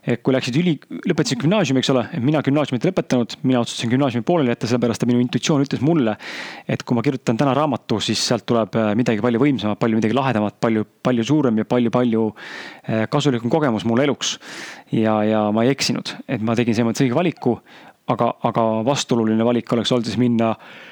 et 0.08 0.22
kui 0.24 0.32
läksid 0.32 0.56
üli, 0.62 0.78
lõpetasid 1.10 1.42
gümnaasiumi, 1.42 1.82
eks 1.82 1.90
ole, 1.92 2.06
mina 2.24 2.40
gümnaasiumit 2.46 2.86
lõpetanud, 2.88 3.36
mina 3.44 3.60
otsustasin 3.60 3.92
gümnaasiumi 3.92 4.24
pooleli 4.28 4.54
jätta, 4.54 4.70
sellepärast 4.72 5.04
et 5.04 5.10
minu 5.12 5.20
intuitsioon 5.26 5.66
ütles 5.66 5.84
mulle, 5.84 6.14
et 6.72 6.86
kui 6.88 6.96
ma 6.96 7.04
kirjutan 7.04 7.40
täna 7.40 7.56
raamatu, 7.58 8.00
siis 8.04 8.22
sealt 8.30 8.46
tuleb 8.48 8.78
eh, 8.80 8.94
midagi 9.00 9.24
palju 9.24 9.42
võimsamat, 9.44 9.80
palju 9.82 10.00
midagi 10.00 10.16
lahedamat, 10.16 10.56
palju, 10.64 10.86
palju 11.04 11.28
suurem 11.28 11.60
ja 11.60 11.68
palju-palju 11.68 12.30
eh, 12.32 13.04
kasulikum 13.12 13.52
kogemus 13.52 13.88
mulle 13.90 14.08
eluks. 14.08 14.38
ja, 14.96 15.20
ja 15.28 15.44
ma 15.52 15.68
ei 15.68 15.76
eksinud, 15.76 16.16
et 16.32 16.40
ma 16.40 16.56
tegin 16.56 16.78
selles 16.78 16.94
mõttes 16.94 17.04
õige 17.04 17.20
valiku, 17.20 17.58
aga, 18.12 18.32
aga 18.48 18.70
vastuoluline 18.88 19.44
valik 19.44 19.76
oleks 19.76 19.92
olnud 19.92 20.08
siis 20.08 20.20
minna 20.22 20.54
äh, 20.56 20.92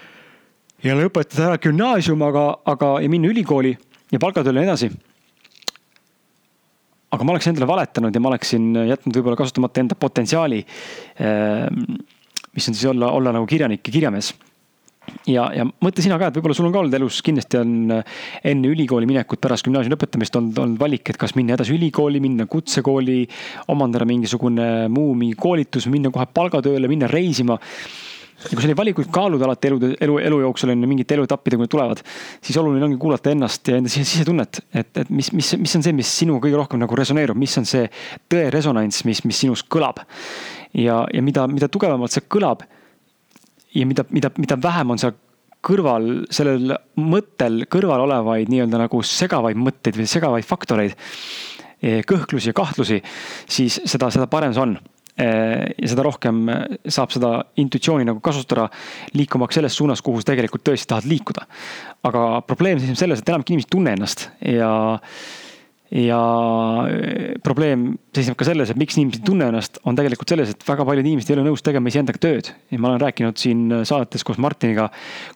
ja 0.84 0.96
lõpetada 0.98 1.50
ära 1.50 1.62
gümnaasium, 1.62 2.22
aga, 2.28 2.46
aga 2.74 2.96
ja 3.04 3.12
minna 3.12 3.32
ülikooli 3.32 3.76
ja 4.14 4.20
palgatööle 4.22 4.62
ja 4.62 4.66
nii 4.66 4.72
edasi. 4.72 4.92
aga 7.10 7.26
ma 7.26 7.34
oleks 7.34 7.48
endale 7.50 7.68
valetanud 7.70 8.16
ja 8.16 8.22
ma 8.22 8.30
oleksin 8.30 8.70
jätnud 8.92 9.16
võib-olla 9.18 9.40
kasutamata 9.40 9.82
enda 9.82 9.96
potentsiaali. 9.98 10.60
Ehm, 11.26 11.82
mis 12.54 12.70
on 12.70 12.78
siis 12.78 12.86
olla, 12.90 13.12
olla 13.12 13.34
nagu 13.34 13.48
kirjanik 13.50 13.82
ja 13.88 13.94
kirjamees 13.94 14.34
ja, 15.30 15.48
ja 15.56 15.66
mõtle 15.66 16.04
sina 16.04 16.18
ka, 16.20 16.30
et 16.30 16.38
võib-olla 16.38 16.56
sul 16.58 16.68
on 16.70 16.74
ka 16.74 16.82
olnud 16.84 16.98
elus, 17.00 17.22
kindlasti 17.26 17.60
on 17.60 17.74
enne 17.94 18.72
ülikooli 18.72 19.10
minekut, 19.10 19.42
pärast 19.42 19.66
gümnaasiumi 19.68 19.96
lõpetamist 19.96 20.38
olnud, 20.40 20.60
olnud 20.64 20.82
valik, 20.82 21.10
et 21.10 21.20
kas 21.20 21.36
minna 21.38 21.56
edasi 21.58 21.74
ülikooli, 21.76 22.22
minna 22.24 22.46
kutsekooli, 22.50 23.24
omandada 23.74 24.08
mingisugune 24.10 24.88
muu 24.94 25.16
mingi 25.18 25.38
koolitus, 25.40 25.90
minna 25.92 26.14
kohe 26.14 26.28
palgatööle, 26.34 26.92
minna 26.92 27.10
reisima 27.12 27.58
ja 28.40 28.54
kui 28.54 28.64
sa 28.64 28.70
neid 28.70 28.80
valikuid 28.80 29.10
kaalud 29.14 29.44
alati 29.44 29.70
elu, 29.70 29.92
elu, 30.00 30.18
elu 30.30 30.40
jooksul 30.46 30.72
on 30.74 30.84
ju 30.84 30.90
mingite 30.90 31.18
eluetappidega, 31.18 31.60
kui 31.60 31.68
need 31.68 31.74
tulevad, 31.74 32.02
siis 32.46 32.60
oluline 32.62 32.88
ongi 32.88 33.00
kuulata 33.02 33.34
ennast 33.34 33.68
ja 33.68 33.80
enda 33.80 33.92
sisetunnet, 33.92 34.62
et, 34.72 34.92
et 35.04 35.12
mis, 35.12 35.32
mis, 35.36 35.54
mis 35.60 35.76
on 35.76 35.86
see, 35.86 35.96
mis 35.96 36.12
sinuga 36.22 36.46
kõige 36.48 36.60
rohkem 36.62 36.82
nagu 36.82 37.00
resoneerub, 37.00 37.40
mis 37.40 37.56
on 37.60 37.68
see 37.70 37.88
tõe 38.32 38.48
resonants, 38.56 39.04
mis, 39.10 39.24
mis 39.28 39.42
sinus 39.46 39.66
kõlab. 39.68 40.04
ja, 40.74 41.02
ja 41.14 41.24
mida, 41.26 41.48
mida 41.52 41.68
tugevamalt 41.72 42.16
see 42.16 42.28
kõlab 42.30 42.64
ja 43.76 43.86
mida, 43.90 44.06
mida, 44.16 44.32
mida 44.38 44.58
vähem 44.62 44.96
on 44.96 45.02
seal 45.02 45.18
kõrval, 45.66 46.08
sellel 46.32 46.78
mõttel 46.96 47.66
kõrval 47.72 48.06
olevaid 48.06 48.52
nii-öelda 48.52 48.80
nagu 48.86 49.02
segavaid 49.04 49.60
mõtteid 49.60 50.00
või 50.00 50.08
segavaid 50.08 50.48
faktoreid, 50.48 50.96
eh, 51.84 52.00
kõhklusi 52.08 52.54
ja 52.54 52.56
kahtlusi, 52.56 53.02
siis 53.50 53.82
seda, 53.84 54.10
seda 54.14 54.30
parem 54.32 54.56
see 54.56 54.64
on 54.64 54.78
ja 55.20 55.90
seda 55.92 56.06
rohkem 56.06 56.42
äh, 56.50 56.64
saab 56.88 57.12
seda 57.16 57.32
intuitsiooni 57.60 58.08
nagu 58.08 58.22
kasutada, 58.24 58.70
liikumaks 59.18 59.60
selles 59.60 59.76
suunas, 59.76 60.04
kuhu 60.06 60.22
sa 60.22 60.32
tegelikult 60.32 60.66
tõesti 60.70 60.90
tahad 60.94 61.10
liikuda. 61.10 61.46
aga 62.10 62.26
probleem 62.48 62.80
seisneb 62.80 63.00
selles, 63.00 63.20
et 63.20 63.30
enamik 63.30 63.52
inimesi 63.52 63.68
ei 63.68 63.76
tunne 63.76 63.96
ennast 63.98 64.30
ja 64.48 64.72
ja 65.90 66.86
äh, 66.86 67.38
probleem 67.42 67.96
seisneb 68.14 68.38
ka 68.38 68.46
selles, 68.46 68.70
et 68.70 68.78
miks 68.78 68.98
inimesed 68.98 69.24
ei 69.24 69.26
tunne 69.26 69.48
ennast, 69.50 69.80
on 69.90 69.98
tegelikult 69.98 70.30
selles, 70.30 70.52
et 70.54 70.66
väga 70.66 70.86
paljud 70.86 71.08
inimesed 71.08 71.32
ei 71.32 71.38
ole 71.38 71.46
nõus 71.48 71.64
tegema 71.66 71.90
iseendaga 71.90 72.22
tööd. 72.22 72.52
ja 72.70 72.80
ma 72.82 72.92
olen 72.92 73.02
rääkinud 73.02 73.42
siin 73.42 73.64
saates 73.90 74.26
koos 74.26 74.38
Martiniga 74.42 74.90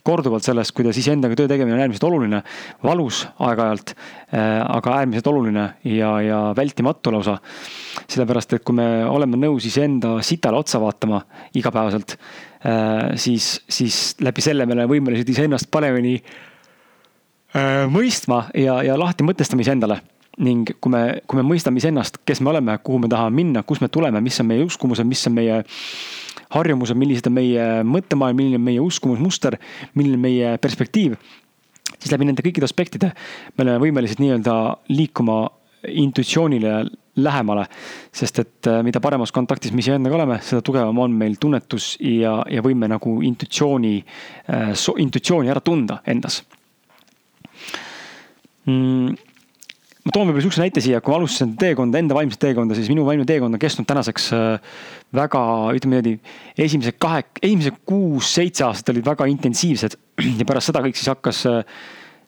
korduvalt 0.05 0.45
sellest, 0.45 0.75
kuidas 0.77 0.99
iseendaga 1.01 1.37
töö 1.39 1.49
tegemine 1.49 1.77
on 1.77 1.81
äärmiselt 1.81 2.05
oluline, 2.05 2.43
valus 2.85 3.23
aeg-ajalt, 3.41 3.95
äh, 4.29 4.61
aga 4.61 4.95
äärmiselt 4.99 5.31
oluline 5.33 5.65
ja, 5.89 6.13
ja 6.21 6.39
vältimatu 6.57 7.15
lausa. 7.17 7.39
sellepärast, 8.07 8.53
et 8.53 8.63
kui 8.63 8.77
me 8.77 8.87
oleme 9.09 9.39
nõus 9.41 9.65
iseenda 9.65 10.19
sitale 10.21 10.57
otsa 10.59 10.81
vaatama 10.81 11.23
igapäevaselt, 11.55 12.17
siis, 13.19 13.47
siis 13.69 14.15
läbi 14.23 14.41
selle 14.41 14.65
me 14.65 14.75
oleme 14.75 14.87
võimelised 14.91 15.29
iseennast 15.29 15.67
paremini 15.71 16.13
mõistma 17.91 18.45
ja, 18.55 18.79
ja 18.85 18.95
lahti 18.99 19.25
mõtestama 19.27 19.65
iseendale 19.65 19.99
ning 20.41 20.69
kui 20.81 20.91
me, 20.91 21.01
kui 21.29 21.37
me 21.37 21.45
mõistame 21.45 21.81
iseennast, 21.81 22.21
kes 22.25 22.41
me 22.41 22.49
oleme, 22.53 22.75
kuhu 22.85 23.03
me 23.03 23.09
tahame 23.11 23.35
minna, 23.37 23.63
kust 23.67 23.83
me 23.83 23.89
tuleme, 23.93 24.21
mis 24.23 24.39
on 24.41 24.49
meie 24.49 24.65
uskumused, 24.65 25.05
mis 25.05 25.21
on 25.29 25.35
meie 25.37 25.59
harjumused, 26.53 26.97
millised 26.97 27.29
on 27.29 27.35
meie 27.37 27.67
mõttemaailm, 27.85 28.39
milline 28.39 28.61
on 28.61 28.65
meie 28.65 28.81
uskumusmuster, 28.81 29.57
milline 29.97 30.17
on 30.17 30.25
meie 30.25 30.57
perspektiiv. 30.61 31.17
siis 31.99 32.11
läbi 32.11 32.25
nende 32.25 32.43
kõikide 32.43 32.65
aspektide 32.65 33.11
me 33.57 33.63
oleme 33.63 33.79
võimelised 33.79 34.19
nii-öelda 34.19 34.55
liikuma 34.89 35.37
intuitsioonile 35.87 36.85
lähemale. 37.15 37.65
sest 38.11 38.39
et 38.39 38.67
äh, 38.67 38.81
mida 38.83 38.99
paremas 38.99 39.31
kontaktis 39.31 39.71
me 39.71 39.79
iseendaga 39.79 40.15
oleme, 40.15 40.39
seda 40.41 40.61
tugevam 40.61 40.97
on 40.97 41.11
meil 41.11 41.35
tunnetus 41.39 41.97
ja, 41.99 42.43
ja 42.49 42.61
võime 42.61 42.89
nagu 42.89 43.21
intuitsiooni, 43.21 44.03
äh, 44.49 44.73
intuitsiooni 44.97 45.49
ära 45.49 45.61
tunda 45.61 46.01
endas 46.07 46.41
mm 48.65 49.32
ma 50.03 50.11
toon 50.11 50.27
võib-olla 50.27 50.43
sihukese 50.43 50.63
näite 50.63 50.83
siia, 50.83 50.99
kui 51.03 51.13
ma 51.13 51.19
alustasin 51.21 51.53
teekonda, 51.59 51.99
enda 52.01 52.15
vaimset 52.17 52.41
teekonda, 52.43 52.75
siis 52.75 52.89
minu 52.91 53.05
vaimne 53.07 53.25
teekond 53.27 53.55
on 53.55 53.61
kestnud 53.61 53.87
tänaseks 53.87 54.27
äh, 54.35 54.75
väga, 55.15 55.43
ütleme 55.77 56.01
niimoodi, 56.01 56.35
esimesed 56.65 56.97
kahe, 57.01 57.23
esimesed 57.39 57.79
kuus-seitse 57.87 58.67
aastat 58.67 58.91
olid 58.93 59.07
väga 59.07 59.29
intensiivsed 59.31 59.95
ja 60.41 60.47
pärast 60.49 60.71
seda 60.71 60.83
kõik 60.83 60.99
siis 60.99 61.11
hakkas 61.13 61.43
äh, 61.47 61.79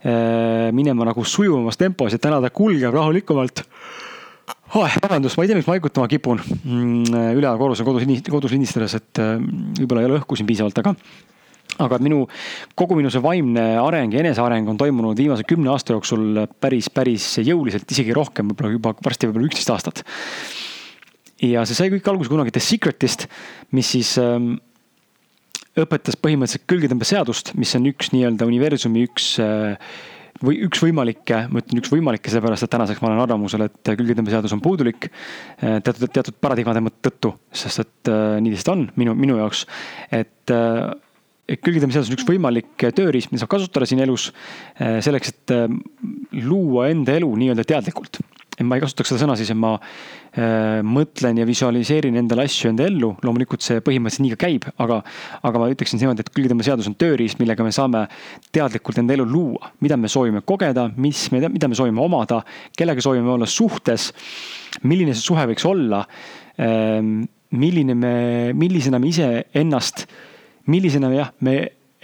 äh, 0.07 0.69
minema 0.75 1.07
nagu 1.11 1.27
sujuvamas 1.27 1.79
tempos 1.81 2.15
ja 2.15 2.21
täna 2.21 2.39
ta 2.43 2.53
kulgeb 2.55 2.95
rahulikumalt 2.95 3.65
oh,. 3.65 4.97
vabandust, 5.03 5.35
ma 5.35 5.43
ei 5.43 5.51
tea, 5.51 5.59
miks 5.59 5.67
ma 5.67 5.75
haigutama 5.75 6.07
kipun 6.15 6.39
mm, 6.47 7.11
üleval 7.35 7.59
korrusel 7.59 7.87
kodus, 7.87 8.07
kodus 8.31 8.55
lindistades, 8.55 8.95
et 9.01 9.23
võib-olla 9.81 10.05
ei 10.05 10.13
ole 10.13 10.21
õhku 10.23 10.39
siin 10.39 10.47
piisavalt, 10.47 10.79
aga 10.79 10.95
aga 11.83 11.99
minu, 12.03 12.23
kogu 12.77 12.97
minu 12.99 13.11
see 13.11 13.23
vaimne 13.23 13.63
areng 13.81 14.13
ja 14.15 14.21
eneseareng 14.23 14.69
on 14.71 14.79
toimunud 14.79 15.19
viimase 15.19 15.45
kümne 15.47 15.71
aasta 15.73 15.95
jooksul 15.95 16.45
päris, 16.61 16.89
päris 16.93 17.27
jõuliselt, 17.43 17.89
isegi 17.91 18.15
rohkem, 18.15 18.51
võib-olla 18.51 18.75
juba 18.77 18.95
varsti 19.05 19.29
võib-olla 19.29 19.49
üksteist 19.49 19.73
aastat. 19.73 20.03
ja 21.43 21.65
see 21.67 21.77
sai 21.77 21.91
kõik 21.93 22.07
alguse 22.11 22.31
kunagi 22.31 22.55
The 22.55 22.63
Secretist, 22.63 23.27
mis 23.75 23.91
siis 23.91 24.15
ähm, 24.21 24.55
õpetas 25.75 26.15
põhimõtteliselt 26.15 26.67
külgetõmbeseadust, 26.71 27.55
mis 27.59 27.75
on 27.75 27.89
üks 27.91 28.13
nii-öelda 28.15 28.47
universumi 28.47 29.03
üks 29.09 29.33
äh, 29.43 29.75
või 30.43 30.57
üks 30.65 30.81
võimalikke, 30.83 31.45
ma 31.51 31.61
ütlen 31.61 31.79
üks 31.79 31.91
võimalikke, 31.93 32.31
sellepärast 32.31 32.65
et 32.65 32.73
tänaseks 32.73 33.01
ma 33.01 33.09
olen 33.11 33.23
arvamusel, 33.23 33.65
et 33.69 33.91
külgetõmbeseadus 33.91 34.55
on 34.55 34.63
puudulik 34.63 35.07
äh, 35.07 35.79
teatud, 35.85 36.09
teatud 36.11 36.37
paradigmade 36.43 36.83
tõttu, 37.05 37.35
sest 37.55 37.85
et 37.85 38.11
äh, 38.11 38.37
nii 38.43 38.55
lihtsalt 38.55 38.73
on 38.73 38.85
minu, 38.99 39.15
minu 39.19 39.39
jaoks, 39.39 39.65
et 40.15 40.53
äh, 40.53 40.91
külgetõmbeseadus 41.45 42.09
on 42.09 42.17
üks 42.17 42.27
võimalik 42.27 42.87
tööriist, 42.97 43.31
mida 43.31 43.43
saab 43.43 43.53
kasutada 43.53 43.87
siin 43.89 44.01
elus 44.05 44.31
eh, 44.79 44.97
selleks, 45.05 45.33
et 45.33 45.53
eh, 45.53 45.67
luua 46.45 46.89
enda 46.93 47.13
elu 47.19 47.29
nii-öelda 47.41 47.67
teadlikult. 47.67 48.21
ma 48.63 48.77
ei 48.77 48.81
kasutaks 48.81 49.11
seda 49.11 49.19
sõna 49.19 49.33
siis, 49.35 49.49
et 49.51 49.57
ma 49.59 49.73
mõtlen 50.83 51.37
ja 51.39 51.45
visualiseerin 51.47 52.15
endale 52.19 52.45
asju 52.47 52.69
enda 52.69 52.85
ellu, 52.87 53.09
loomulikult 53.23 53.63
see 53.63 53.81
põhimõtteliselt 53.83 54.23
nii 54.23 54.31
ka 54.31 54.37
käib, 54.45 54.67
aga, 54.83 55.01
aga 55.47 55.59
ma 55.59 55.67
ütleksin 55.71 55.99
niimoodi, 55.99 56.23
et 56.23 56.31
külgetõmbeseadus 56.31 56.87
on 56.87 56.95
tööriist, 56.99 57.39
millega 57.39 57.63
me 57.63 57.71
saame 57.75 58.05
teadlikult 58.55 58.99
enda 58.99 59.15
elu 59.15 59.25
luua, 59.27 59.73
mida 59.83 59.95
me 59.99 60.11
soovime 60.11 60.39
kogeda, 60.47 60.89
mis 60.95 61.25
me, 61.31 61.43
mida 61.51 61.67
me 61.71 61.75
soovime 61.75 62.03
omada, 62.03 62.41
kellega 62.79 63.03
soovime 63.03 63.31
olla 63.35 63.47
suhtes, 63.47 64.09
milline 64.83 65.15
see 65.15 65.27
suhe 65.27 65.47
võiks 65.51 65.67
olla 65.67 66.03
milline 67.55 67.95
me, 67.95 68.15
millisena 68.55 68.99
me 68.99 69.11
ise 69.11 69.29
ennast 69.55 70.05
millisena 70.71 71.11
jah, 71.13 71.31
me 71.45 71.55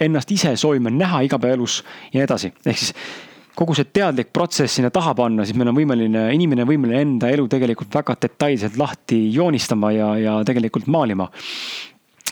ennast 0.02 0.30
ise 0.34 0.54
soovime 0.56 0.90
näha 0.94 1.22
igapäevaelus 1.26 1.82
ja 2.12 2.18
nii 2.18 2.26
edasi, 2.26 2.52
ehk 2.66 2.78
siis 2.78 2.94
kogu 3.58 3.76
see 3.76 3.88
teadlik 3.92 4.32
protsess 4.32 4.78
sinna 4.78 4.90
taha 4.92 5.14
panna, 5.16 5.44
siis 5.46 5.58
meil 5.58 5.70
on 5.72 5.76
võimeline, 5.76 6.26
inimene 6.36 6.64
on 6.64 6.72
võimeline 6.72 7.04
enda 7.04 7.30
elu 7.32 7.46
tegelikult 7.52 7.92
väga 7.94 8.16
detailselt 8.24 8.78
lahti 8.80 9.24
joonistama 9.34 9.92
ja, 9.94 10.12
ja 10.20 10.36
tegelikult 10.48 10.88
maalima. 10.90 11.28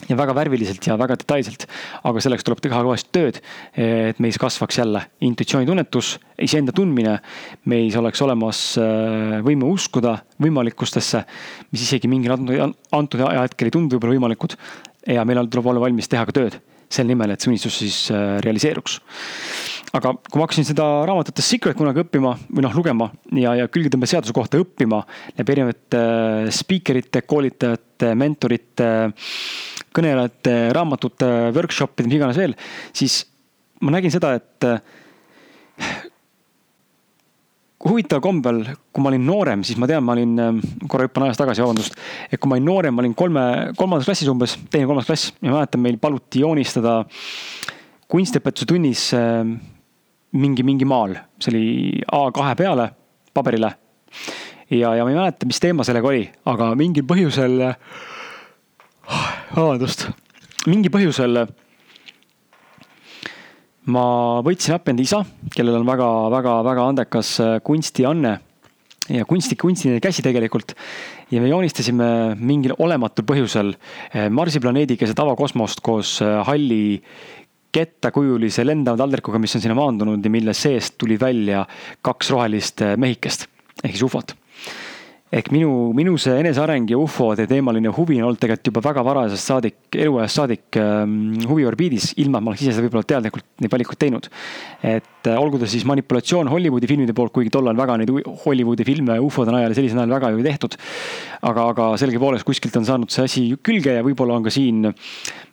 ja 0.09 0.17
väga 0.17 0.33
värviliselt 0.33 0.87
ja 0.87 0.95
väga 0.97 1.19
detailselt, 1.21 1.67
aga 2.09 2.21
selleks 2.25 2.45
tuleb 2.47 2.63
teha 2.65 2.79
kõvasti 2.81 3.11
tööd, 3.13 3.41
et 3.77 4.19
meis 4.25 4.39
kasvaks 4.41 4.79
jälle 4.79 5.03
intuitsioonitunnetus, 5.21 6.15
iseenda 6.41 6.73
tundmine, 6.73 7.19
meis 7.69 7.99
oleks 8.01 8.23
olemas 8.25 8.63
äh, 8.81 9.43
võime 9.45 9.69
uskuda 9.69 10.17
võimalikkustesse, 10.41 11.21
mis 11.69 11.85
isegi 11.85 12.09
mingil 12.09 12.33
antud 12.33 13.27
ajahetkel 13.29 13.69
ei 13.69 13.77
tundu 13.77 13.99
võib-olla 13.99 14.17
võimalikud, 14.17 14.57
ja 15.09 15.25
meil 15.25 15.47
tuleb 15.49 15.71
olla 15.73 15.83
valmis 15.83 16.11
teha 16.11 16.26
ka 16.28 16.37
tööd 16.37 16.61
selle 16.90 17.12
nimel, 17.12 17.30
et 17.30 17.42
see 17.42 17.52
unistus 17.52 17.76
siis 17.78 17.99
äh, 18.11 18.38
realiseeruks. 18.45 18.99
aga 19.95 20.12
kui 20.26 20.38
ma 20.38 20.47
hakkasin 20.47 20.66
seda 20.66 20.85
raamatut 21.07 21.35
The 21.38 21.45
Secret 21.45 21.78
kunagi 21.78 22.02
õppima 22.02 22.35
või 22.50 22.64
noh, 22.66 22.75
lugema 22.75 23.09
ja, 23.38 23.54
ja 23.59 23.69
külgetõmbeseaduse 23.71 24.35
kohta 24.35 24.61
õppima 24.62 25.00
läbi 25.38 25.54
erinevate 25.54 26.02
äh, 26.02 26.50
speaker 26.54 26.99
ite, 26.99 27.23
koolitajate, 27.30 28.12
mentorite, 28.19 28.90
kõnelejate, 29.95 30.57
raamatute, 30.75 31.30
workshop'ide, 31.54 32.09
mis 32.11 32.19
iganes 32.19 32.38
veel, 32.42 32.57
siis 32.97 33.23
ma 33.87 33.95
nägin 33.95 34.14
seda, 34.14 34.35
et 34.38 34.71
huvitaval 37.81 38.23
kombel, 38.23 38.61
kui 38.93 39.03
ma 39.03 39.09
olin 39.09 39.25
noorem, 39.25 39.63
siis 39.65 39.79
ma 39.81 39.89
tean, 39.89 40.05
ma 40.05 40.13
olin, 40.13 40.35
ähm, 40.43 40.61
korra 40.91 41.07
hüppan 41.07 41.27
ajas 41.27 41.41
tagasi, 41.41 41.63
vabandust. 41.65 41.97
et 42.29 42.37
kui 42.39 42.51
ma 42.51 42.59
olin 42.59 42.69
noorem, 42.69 42.95
ma 42.95 43.05
olin 43.05 43.15
kolme, 43.17 43.45
kolmandas 43.77 44.09
klassis 44.09 44.29
umbes, 44.29 44.57
teine, 44.71 44.89
kolmas 44.91 45.09
klass 45.09 45.33
ja 45.41 45.49
ma 45.49 45.61
mäletan, 45.61 45.81
meil 45.85 45.97
paluti 46.03 46.45
joonistada 46.45 47.01
kunstiõpetuse 48.11 48.69
tunnis 48.69 49.07
ähm, 49.17 49.55
mingi, 50.37 50.67
mingi 50.67 50.85
maal. 50.89 51.17
see 51.41 51.55
oli 51.55 51.65
A2 52.05 52.55
peale, 52.61 52.91
paberile. 53.33 53.73
ja, 54.69 54.95
ja 54.95 55.05
ma 55.07 55.15
ei 55.15 55.17
mäleta, 55.17 55.49
mis 55.49 55.63
teema 55.63 55.87
sellega 55.87 56.13
oli, 56.13 56.27
aga 56.53 56.75
mingil 56.77 57.09
põhjusel, 57.09 57.65
vabandust, 59.57 60.11
mingi 60.69 60.93
põhjusel 60.93 61.47
ma 63.89 64.05
võtsin 64.45 64.77
appi 64.77 64.93
enda 64.93 65.05
isa, 65.05 65.23
kellel 65.55 65.81
on 65.81 65.89
väga-väga-väga 65.89 66.87
andekas 66.93 67.33
äh, 67.41 67.59
kunstianne 67.65 68.35
ja 69.11 69.27
kunsti, 69.27 69.57
kunstiline 69.59 70.03
käsi 70.05 70.23
tegelikult. 70.23 70.75
ja 71.31 71.41
me 71.41 71.49
joonistasime 71.49 72.37
mingil 72.37 72.75
olematul 72.79 73.25
põhjusel 73.25 73.73
äh, 73.75 74.29
Marsi 74.29 74.61
planeedi 74.61 74.99
keset 75.01 75.19
avakosmost 75.19 75.81
koos 75.81 76.19
äh, 76.23 76.41
halli 76.47 77.01
kettakujulise 77.71 78.67
lendava 78.67 78.99
taldrikuga, 78.99 79.39
mis 79.39 79.55
on 79.55 79.63
sinna 79.63 79.79
maandunud 79.79 80.25
ja 80.25 80.31
mille 80.31 80.55
seest 80.55 80.99
tuli 80.99 81.17
välja 81.21 81.65
kaks 82.03 82.31
rohelist 82.35 82.83
mehikest 82.99 83.47
ehk 83.85 83.95
siis 83.95 84.05
ufot 84.05 84.39
ehk 85.31 85.53
minu, 85.55 85.71
minu 85.95 86.17
see 86.19 86.35
eneseareng 86.43 86.89
ja 86.91 86.99
ufode 86.99 87.45
teemaline 87.51 87.93
huvi 87.95 88.17
on 88.19 88.29
olnud 88.29 88.41
tegelikult 88.43 88.71
juba 88.71 88.83
väga 88.89 89.05
varasest 89.07 89.51
saadik, 89.53 89.77
eluajast 89.95 90.41
saadik 90.41 90.79
ähm, 90.81 91.37
huviorbiidis, 91.47 92.09
ilma 92.23 92.41
et 92.41 92.47
ma 92.47 92.51
oleks 92.51 92.65
ise 92.65 92.75
seda 92.75 92.89
võib-olla 92.89 93.07
teadlikult 93.13 93.47
neid 93.63 93.71
valikuid 93.71 94.01
teinud. 94.03 94.27
et 94.83 95.31
äh, 95.31 95.39
olgu 95.39 95.61
ta 95.63 95.69
siis 95.71 95.87
manipulatsioon 95.87 96.51
Hollywoodi 96.51 96.91
filmide 96.91 97.15
poolt, 97.15 97.33
kuigi 97.37 97.53
tollal 97.55 97.79
väga 97.79 98.01
neid 98.03 98.11
Hollywoodi 98.45 98.87
filme 98.89 99.21
ufode 99.23 99.55
najal 99.55 99.71
ja 99.71 99.79
sellisel 99.79 100.01
najal 100.01 100.17
väga 100.17 100.33
ju 100.35 100.43
ei 100.43 100.49
tehtud. 100.51 100.77
aga, 101.43 101.69
aga 101.77 101.89
sellegipoolest 102.03 102.49
kuskilt 102.49 102.83
on 102.83 102.91
saanud 102.91 103.15
see 103.15 103.31
asi 103.31 103.47
külge 103.63 103.95
ja 104.01 104.03
võib-olla 104.07 104.41
on 104.41 104.51
ka 104.51 104.55
siin 104.55 104.91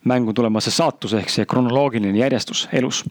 mängu 0.09 0.33
tulemas 0.33 0.65
see 0.65 0.73
saatus 0.73 1.13
ehk 1.21 1.29
see 1.29 1.45
kronoloogiline 1.45 2.17
järjestus 2.17 2.65
elus 2.73 3.05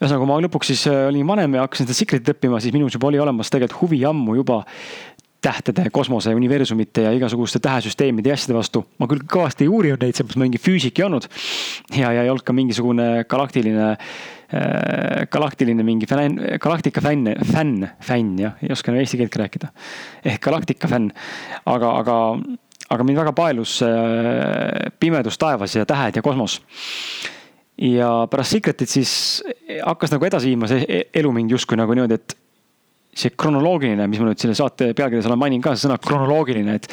ühesõnaga, 0.00 0.20
kui 0.20 0.28
ma 0.28 0.40
lõpuks 0.42 0.70
siis 0.72 0.84
äh, 0.90 1.04
olin 1.08 1.28
vanem 1.28 1.56
ja 1.56 1.64
hakkasin 1.64 1.86
seda 1.86 1.96
Secret'it 1.96 2.32
õppima, 2.34 2.60
siis 2.62 2.74
minus 2.74 2.96
juba 2.96 3.10
oli 3.10 3.20
olemas 3.22 3.52
tegelikult 3.52 3.84
huvi 3.84 4.00
ammu 4.08 4.38
juba 4.40 4.62
tähtede, 5.44 5.88
kosmose, 5.92 6.32
universumite 6.36 7.04
ja 7.06 7.12
igasuguste 7.14 7.60
tähesüsteemide 7.62 8.32
ja 8.32 8.38
asjade 8.38 8.56
vastu. 8.56 8.84
ma 8.98 9.08
küll 9.10 9.24
kõvasti 9.28 9.66
ei 9.66 9.72
uurinud 9.72 10.02
neid, 10.02 10.16
seepärast 10.16 10.40
ma 10.40 10.46
mingi 10.46 10.60
füüsik 10.62 11.00
ei 11.00 11.06
olnud. 11.06 11.28
ja, 11.96 12.12
ja 12.12 12.24
ei 12.24 12.32
olnud 12.32 12.46
ka 12.46 12.56
mingisugune 12.56 13.08
galaktiline 13.30 13.90
äh,, 13.92 15.24
galaktiline 15.32 15.86
mingi 15.86 16.08
fänn, 16.10 16.40
galaktika 16.62 17.04
fänn, 17.04 17.34
fänn, 17.52 17.88
fänn 18.04 18.34
jah, 18.40 18.58
ei 18.62 18.72
oska 18.72 18.94
eesti 18.94 19.20
keelt 19.20 19.40
rääkida. 19.44 19.72
ehk 20.24 20.42
galaktika 20.44 20.88
fänn, 20.90 21.12
aga, 21.66 21.92
aga, 22.00 22.18
aga 22.90 23.06
mind 23.06 23.22
väga 23.24 23.36
paelus 23.36 23.80
äh, 23.84 24.90
pimedus 25.00 25.38
taevas 25.38 25.76
ja 25.76 25.86
tähed 25.88 26.16
ja 26.16 26.24
kosmos 26.24 26.60
ja 27.80 28.26
pärast 28.30 28.54
Secretit 28.54 28.88
siis 28.88 29.42
hakkas 29.82 30.12
nagu 30.14 30.24
edasi 30.26 30.52
viima 30.52 30.70
see 30.70 30.84
e-, 30.88 31.04
elu 31.20 31.32
mind 31.34 31.54
justkui 31.56 31.78
nagu 31.78 31.96
niimoodi, 31.96 32.20
et 32.20 32.36
see 33.20 33.34
kronoloogiline, 33.38 34.06
mis 34.10 34.20
ma 34.20 34.28
nüüd 34.28 34.40
selle 34.42 34.56
saate 34.58 34.92
pealkirjas 34.96 35.28
olen 35.30 35.40
maininud 35.40 35.64
ka, 35.64 35.74
see 35.74 35.86
sõna 35.86 35.98
kronoloogiline, 36.02 36.76
et 36.78 36.88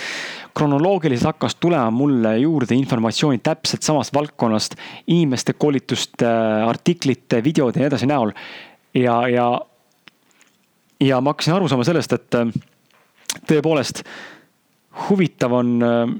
kronoloogiliselt 0.58 1.32
hakkas 1.32 1.56
tulema 1.62 1.90
mulle 1.94 2.36
juurde 2.42 2.76
informatsiooni 2.76 3.42
täpselt 3.44 3.86
samast 3.88 4.14
valdkonnast, 4.16 4.76
inimeste 5.14 5.56
koolituste, 5.60 6.28
artiklite, 6.68 7.42
videode 7.46 7.80
ja 7.80 7.86
nii 7.86 7.92
edasi 7.92 8.10
näol. 8.12 8.34
ja, 8.98 9.22
ja, 9.32 9.48
ja 11.02 11.22
ma 11.22 11.34
hakkasin 11.34 11.56
aru 11.56 11.72
saama 11.72 11.88
sellest, 11.88 12.14
et 12.18 12.40
äh, 12.40 12.52
tõepoolest 13.48 14.04
huvitav 15.08 15.56
on 15.62 15.78
äh, 15.86 16.16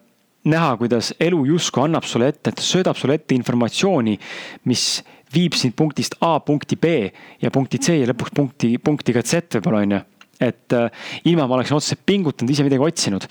näha, 0.52 0.76
kuidas 0.78 1.14
elu 1.20 1.44
justkui 1.54 1.86
annab 1.86 2.08
sulle 2.08 2.32
ette, 2.32 2.54
et 2.54 2.64
söödab 2.64 2.98
sulle 2.98 3.20
ette 3.20 3.36
informatsiooni, 3.36 4.18
mis 4.66 4.86
viib 5.34 5.56
sind 5.58 5.76
punktist 5.78 6.18
A 6.22 6.38
punkti 6.40 6.76
B 6.76 7.12
ja 7.42 7.52
punkti 7.54 7.80
C 7.82 8.00
ja 8.02 8.10
lõpuks 8.12 8.36
punkti, 8.36 8.76
punktiga 8.84 9.24
Z 9.24 9.58
võib-olla 9.58 9.86
on 9.86 9.98
ju 9.98 10.02
et 10.42 10.74
äh, 10.74 10.90
ilma 11.30 11.46
ma 11.48 11.60
oleksin 11.60 11.78
otseselt 11.78 12.02
pingutanud, 12.06 12.52
ise 12.52 12.66
midagi 12.66 12.86
otsinud. 12.86 13.28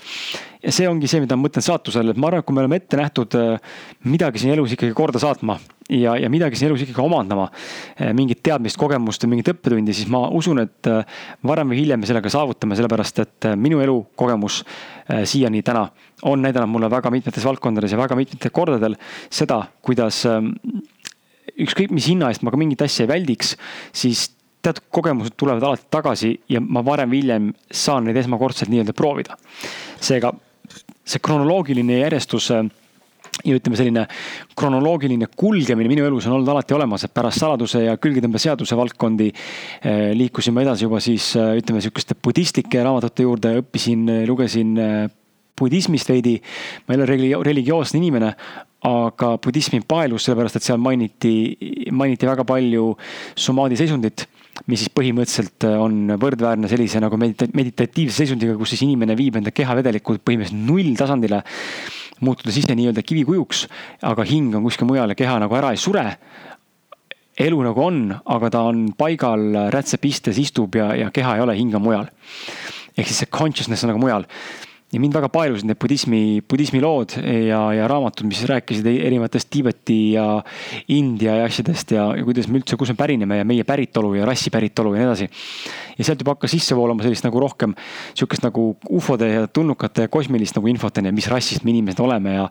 ja 0.61 0.71
see 0.71 0.87
ongi 0.87 1.09
see, 1.09 1.19
mida 1.23 1.35
ma 1.35 1.47
mõtlen 1.47 1.65
saatusele, 1.65 2.13
et 2.13 2.19
ma 2.21 2.29
arvan, 2.29 2.43
et 2.43 2.47
kui 2.47 2.55
me 2.55 2.63
oleme 2.63 2.77
ette 2.79 2.99
nähtud 2.99 3.35
äh, 3.37 3.79
midagi 4.07 4.41
siin 4.41 4.53
elus 4.55 4.75
ikkagi 4.75 4.93
korda 4.95 5.19
saatma 5.21 5.57
ja, 5.89 6.13
ja 6.21 6.29
midagi 6.31 6.59
siin 6.59 6.69
elus 6.69 6.85
ikkagi 6.85 7.01
omandama, 7.03 7.49
äh, 7.97 8.13
mingit 8.17 8.43
teadmist, 8.45 8.79
kogemust 8.79 9.25
või 9.25 9.35
mingit 9.35 9.51
õppetundi, 9.51 9.95
siis 9.97 10.07
ma 10.11 10.23
usun, 10.37 10.63
et 10.63 10.91
varem 11.47 11.73
või 11.73 11.81
hiljem 11.81 12.03
me 12.03 12.09
sellega 12.09 12.31
saavutame, 12.31 12.77
sellepärast 12.79 13.23
et 13.25 13.51
minu 13.59 13.81
elukogemus 13.83 14.61
siiani 15.27 15.59
täna 15.65 15.87
on 16.29 16.45
näidanud 16.45 16.69
mulle 16.71 16.87
väga 16.93 17.11
mitmetes 17.11 17.43
valdkondades 17.43 17.91
ja 17.91 17.99
väga 17.99 18.15
mitmetel 18.15 18.53
kordadel 18.55 18.95
seda, 19.33 19.63
kuidas 19.83 20.21
ükskõik 21.59 21.91
mis 21.95 22.07
hinna 22.11 22.31
eest 22.31 22.45
ma 22.45 22.53
ka 22.53 22.59
mingit 22.59 22.81
asja 22.85 23.05
ei 23.05 23.11
väldiks, 23.11 23.55
siis 23.93 24.29
teatud 24.61 24.85
kogemused 24.93 25.35
tulevad 25.37 25.63
alati 25.65 25.87
tagasi 25.89 26.35
ja 26.49 26.61
ma 26.61 26.83
varem 26.85 27.09
või 27.11 27.23
hiljem 27.23 27.49
saan 27.73 28.05
neid 28.07 28.19
esmakordselt 28.21 28.69
nii-öelda 28.71 28.93
proovida. 28.93 29.37
seega 30.01 30.33
see 31.05 31.19
kronoloogiline 31.19 31.97
järjestus 32.03 32.51
äh, 32.53 32.67
ja 33.45 33.55
ütleme, 33.57 33.77
selline 33.79 34.05
kronoloogiline 34.57 35.29
kulgemine 35.37 35.89
minu 35.89 36.05
elus 36.05 36.27
on 36.27 36.35
olnud 36.37 36.51
alati 36.53 36.75
olemas, 36.77 37.05
et 37.05 37.13
pärast 37.13 37.41
saladuse 37.41 37.83
ja 37.85 37.95
külgetõmbeseaduse 38.01 38.77
valdkondi 38.77 39.31
eh, 39.31 40.11
liikusin 40.17 40.55
ma 40.55 40.65
edasi 40.65 40.85
juba 40.85 41.01
siis 41.03 41.31
eh, 41.39 41.55
ütleme 41.61 41.81
sihukeste 41.81 42.17
budistlike 42.21 42.83
raamatute 42.83 43.25
juurde, 43.25 43.55
õppisin, 43.63 44.05
lugesin 44.29 44.75
budismist 45.61 46.09
veidi. 46.09 46.39
ma 46.85 46.93
ei 46.95 47.01
ole 47.01 47.39
religioosne 47.45 47.99
inimene, 48.01 48.33
aga 48.87 49.35
budism 49.41 49.75
mind 49.75 49.85
paelus, 49.89 50.25
sellepärast 50.25 50.57
et 50.57 50.65
seal 50.65 50.79
mainiti, 50.81 51.33
mainiti 51.93 52.29
väga 52.29 52.45
palju 52.47 52.95
somaadi 53.37 53.77
seisundit 53.77 54.25
mis 54.69 54.83
siis 54.83 54.91
põhimõtteliselt 54.93 55.65
on 55.69 56.13
võrdväärne 56.21 56.69
sellise 56.69 56.99
nagu 57.01 57.17
medita-, 57.19 57.49
meditatiivse 57.57 58.21
seisundiga, 58.23 58.57
kus 58.59 58.73
siis 58.73 58.83
inimene 58.85 59.15
viib 59.17 59.39
enda 59.39 59.53
kehavedelikud 59.55 60.21
põhimõtteliselt 60.25 60.67
nulltasandile 60.67 61.41
muutudes 62.21 62.59
ise 62.61 62.75
nii-öelda 62.77 63.01
kivikujuks, 63.05 63.65
aga 64.05 64.25
hing 64.27 64.53
on 64.57 64.65
kuskil 64.67 64.89
mujal 64.89 65.13
ja 65.13 65.17
keha 65.17 65.39
nagu 65.41 65.57
ära 65.57 65.71
ei 65.73 65.79
sure. 65.81 66.05
elu 67.41 67.61
nagu 67.63 67.81
on, 67.81 68.01
aga 68.35 68.49
ta 68.53 68.65
on 68.69 68.91
paigal, 68.97 69.47
rätsep 69.73 70.05
istes 70.05 70.37
istub 70.37 70.75
ja, 70.77 70.91
ja 70.95 71.09
keha 71.11 71.37
ei 71.37 71.41
ole, 71.41 71.55
hing 71.57 71.73
on 71.75 71.81
mujal. 71.81 72.11
ehk 72.97 73.07
siis 73.07 73.23
see 73.23 73.31
consciousness 73.31 73.83
on 73.85 73.93
nagu 73.93 74.03
mujal 74.03 74.27
ja 74.91 74.99
mind 74.99 75.15
väga 75.15 75.29
paelusid 75.31 75.67
need 75.69 75.79
budismi, 75.79 76.21
budismi 76.51 76.81
lood 76.83 77.15
ja, 77.21 77.61
ja 77.75 77.87
raamatud, 77.87 78.27
mis 78.27 78.41
rääkisid 78.49 78.87
erinevatest 78.91 79.47
Tiibeti 79.51 80.17
ja 80.17 80.25
India 80.91 81.37
ja 81.39 81.45
asjadest 81.47 81.93
ja, 81.95 82.09
ja 82.17 82.25
kuidas 82.27 82.49
me 82.51 82.59
üldse, 82.59 82.75
kus 82.79 82.91
me 82.91 82.97
pärineme 82.99 83.39
ja 83.39 83.47
meie 83.47 83.63
päritolu 83.67 84.13
ja 84.17 84.27
rassi 84.27 84.51
päritolu 84.51 84.91
ja 84.95 85.01
nii 85.01 85.07
edasi. 85.07 85.29
ja 85.97 86.07
sealt 86.07 86.23
juba 86.23 86.35
hakkas 86.35 86.51
sisse 86.57 86.75
voolama 86.75 87.05
sellist 87.05 87.23
nagu 87.23 87.39
rohkem 87.39 87.75
sihukest 88.17 88.43
nagu 88.43 88.65
ufode 88.89 89.29
ja 89.31 89.45
tulnukate 89.47 90.07
ja 90.07 90.11
kosmilist 90.11 90.59
nagu 90.59 90.67
infot 90.67 90.99
on 90.99 91.07
ju, 91.07 91.15
mis 91.15 91.29
rassist 91.31 91.63
me 91.63 91.71
inimesed 91.71 92.03
oleme 92.03 92.35
ja. 92.35 92.49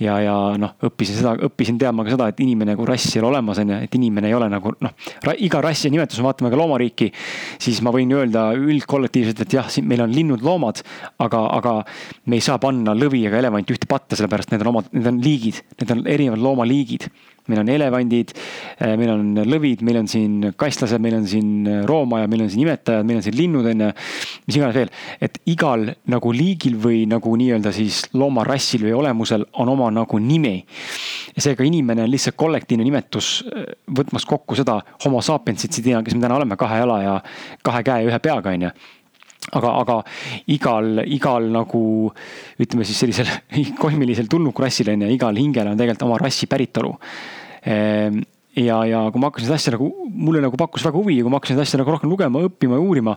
ja, 0.00 0.16
ja 0.24 0.38
noh, 0.60 0.72
õppisin 0.88 1.20
seda, 1.20 1.36
õppisin 1.48 1.80
teadma 1.82 2.06
ka 2.08 2.16
seda, 2.16 2.30
et 2.32 2.40
inimene 2.40 2.72
nagu 2.72 2.88
rass 2.88 3.12
ei 3.12 3.20
ole 3.20 3.34
olemas, 3.34 3.60
on 3.60 3.74
ju, 3.74 3.82
et 3.84 4.00
inimene 4.00 4.32
ei 4.32 4.38
ole 4.38 4.48
nagu 4.52 4.72
noh. 4.80 4.96
iga 5.36 5.60
rassi 5.60 5.92
nimetus, 5.92 6.22
vaatame 6.24 6.48
ka 6.52 6.56
loomariiki, 6.56 7.12
siis 7.60 7.84
ma 7.84 7.92
võin 7.92 8.16
öelda 8.16 8.48
üldkollektiivselt, 8.56 9.44
et 9.44 9.60
jah, 9.60 9.68
siin 9.72 9.88
meil 9.88 10.06
on 10.06 10.12
linnud, 10.14 10.44
loomad, 10.46 10.80
aga, 11.20 11.44
aga 11.58 11.81
me 12.26 12.38
ei 12.38 12.44
saa 12.44 12.58
panna 12.62 12.94
lõvi 12.96 13.24
ega 13.28 13.40
elevanti 13.40 13.74
ühte 13.74 13.88
patta, 13.90 14.16
sellepärast 14.18 14.52
need 14.52 14.64
on 14.64 14.72
omad, 14.74 14.88
need 14.94 15.08
on 15.10 15.20
liigid, 15.22 15.60
need 15.80 15.94
on 15.94 16.02
erinevad 16.10 16.42
loomaliigid. 16.42 17.10
meil 17.50 17.58
on 17.58 17.70
elevandid, 17.74 18.30
eh, 18.78 18.92
meil 18.94 19.10
on 19.10 19.40
lõvid, 19.50 19.80
meil 19.82 19.96
on 19.98 20.06
siin 20.06 20.52
kastlased, 20.54 21.02
meil 21.02 21.16
on 21.16 21.24
siin 21.26 21.66
roomajad, 21.90 22.30
meil 22.30 22.44
on 22.44 22.50
siin 22.52 22.62
imetajad, 22.62 23.02
meil 23.08 23.18
on 23.18 23.24
siin 23.26 23.34
linnud 23.36 23.66
on 23.66 23.80
ju. 23.82 23.88
mis 24.46 24.58
iganes 24.60 24.76
veel, 24.76 24.92
et 25.20 25.40
igal 25.50 25.88
nagu 26.06 26.32
liigil 26.32 26.78
või 26.78 27.02
nagu 27.10 27.34
nii-öelda 27.36 27.74
siis 27.74 28.04
loomarassil 28.14 28.86
või 28.86 28.94
olemusel 29.00 29.48
on 29.58 29.74
oma 29.74 29.90
nagu 29.90 30.18
nimi. 30.22 30.64
seega 31.36 31.64
inimene 31.64 32.04
on 32.04 32.10
lihtsalt 32.10 32.36
kollektiivne 32.36 32.84
nimetus, 32.84 33.42
eh, 33.42 33.74
võtmas 33.90 34.24
kokku 34.24 34.54
seda 34.54 34.78
homo 35.04 35.18
sapiens'it, 35.18 35.82
kes 35.82 36.14
me 36.14 36.20
täna 36.20 36.36
oleme, 36.36 36.56
kahe 36.56 36.78
jala 36.78 37.02
ja 37.02 37.20
kahe 37.64 37.82
käe 37.82 38.04
ja 38.04 38.10
ühe 38.10 38.18
peaga 38.22 38.50
on 38.50 38.68
ju 38.68 38.70
aga, 39.50 39.72
aga 39.82 39.96
igal, 40.54 41.02
igal 41.10 41.48
nagu 41.52 41.82
ütleme 42.62 42.86
siis 42.86 43.00
sellisel 43.02 43.30
kosmilisel 43.82 44.30
tulnukrassil 44.30 44.92
on 44.94 45.06
ju, 45.06 45.10
igal 45.16 45.40
hingel 45.40 45.72
on 45.72 45.80
tegelikult 45.80 46.06
oma 46.06 46.20
rassi 46.22 46.48
päritolu. 46.50 46.94
Ehm, 47.66 48.22
ja, 48.58 48.78
ja 48.88 49.02
kui 49.12 49.22
ma 49.22 49.30
hakkasin 49.30 49.48
seda 49.48 49.58
asja 49.58 49.74
nagu, 49.76 49.90
mulle 50.06 50.42
nagu 50.44 50.58
pakkus 50.60 50.84
väga 50.86 50.98
huvi 50.98 51.18
ja 51.18 51.26
kui 51.26 51.32
ma 51.32 51.40
hakkasin 51.40 51.56
seda 51.56 51.66
asja 51.66 51.82
nagu 51.82 51.94
rohkem 51.94 52.12
lugema, 52.12 52.44
õppima 52.48 52.78
ja 52.78 52.86
uurima, 52.86 53.16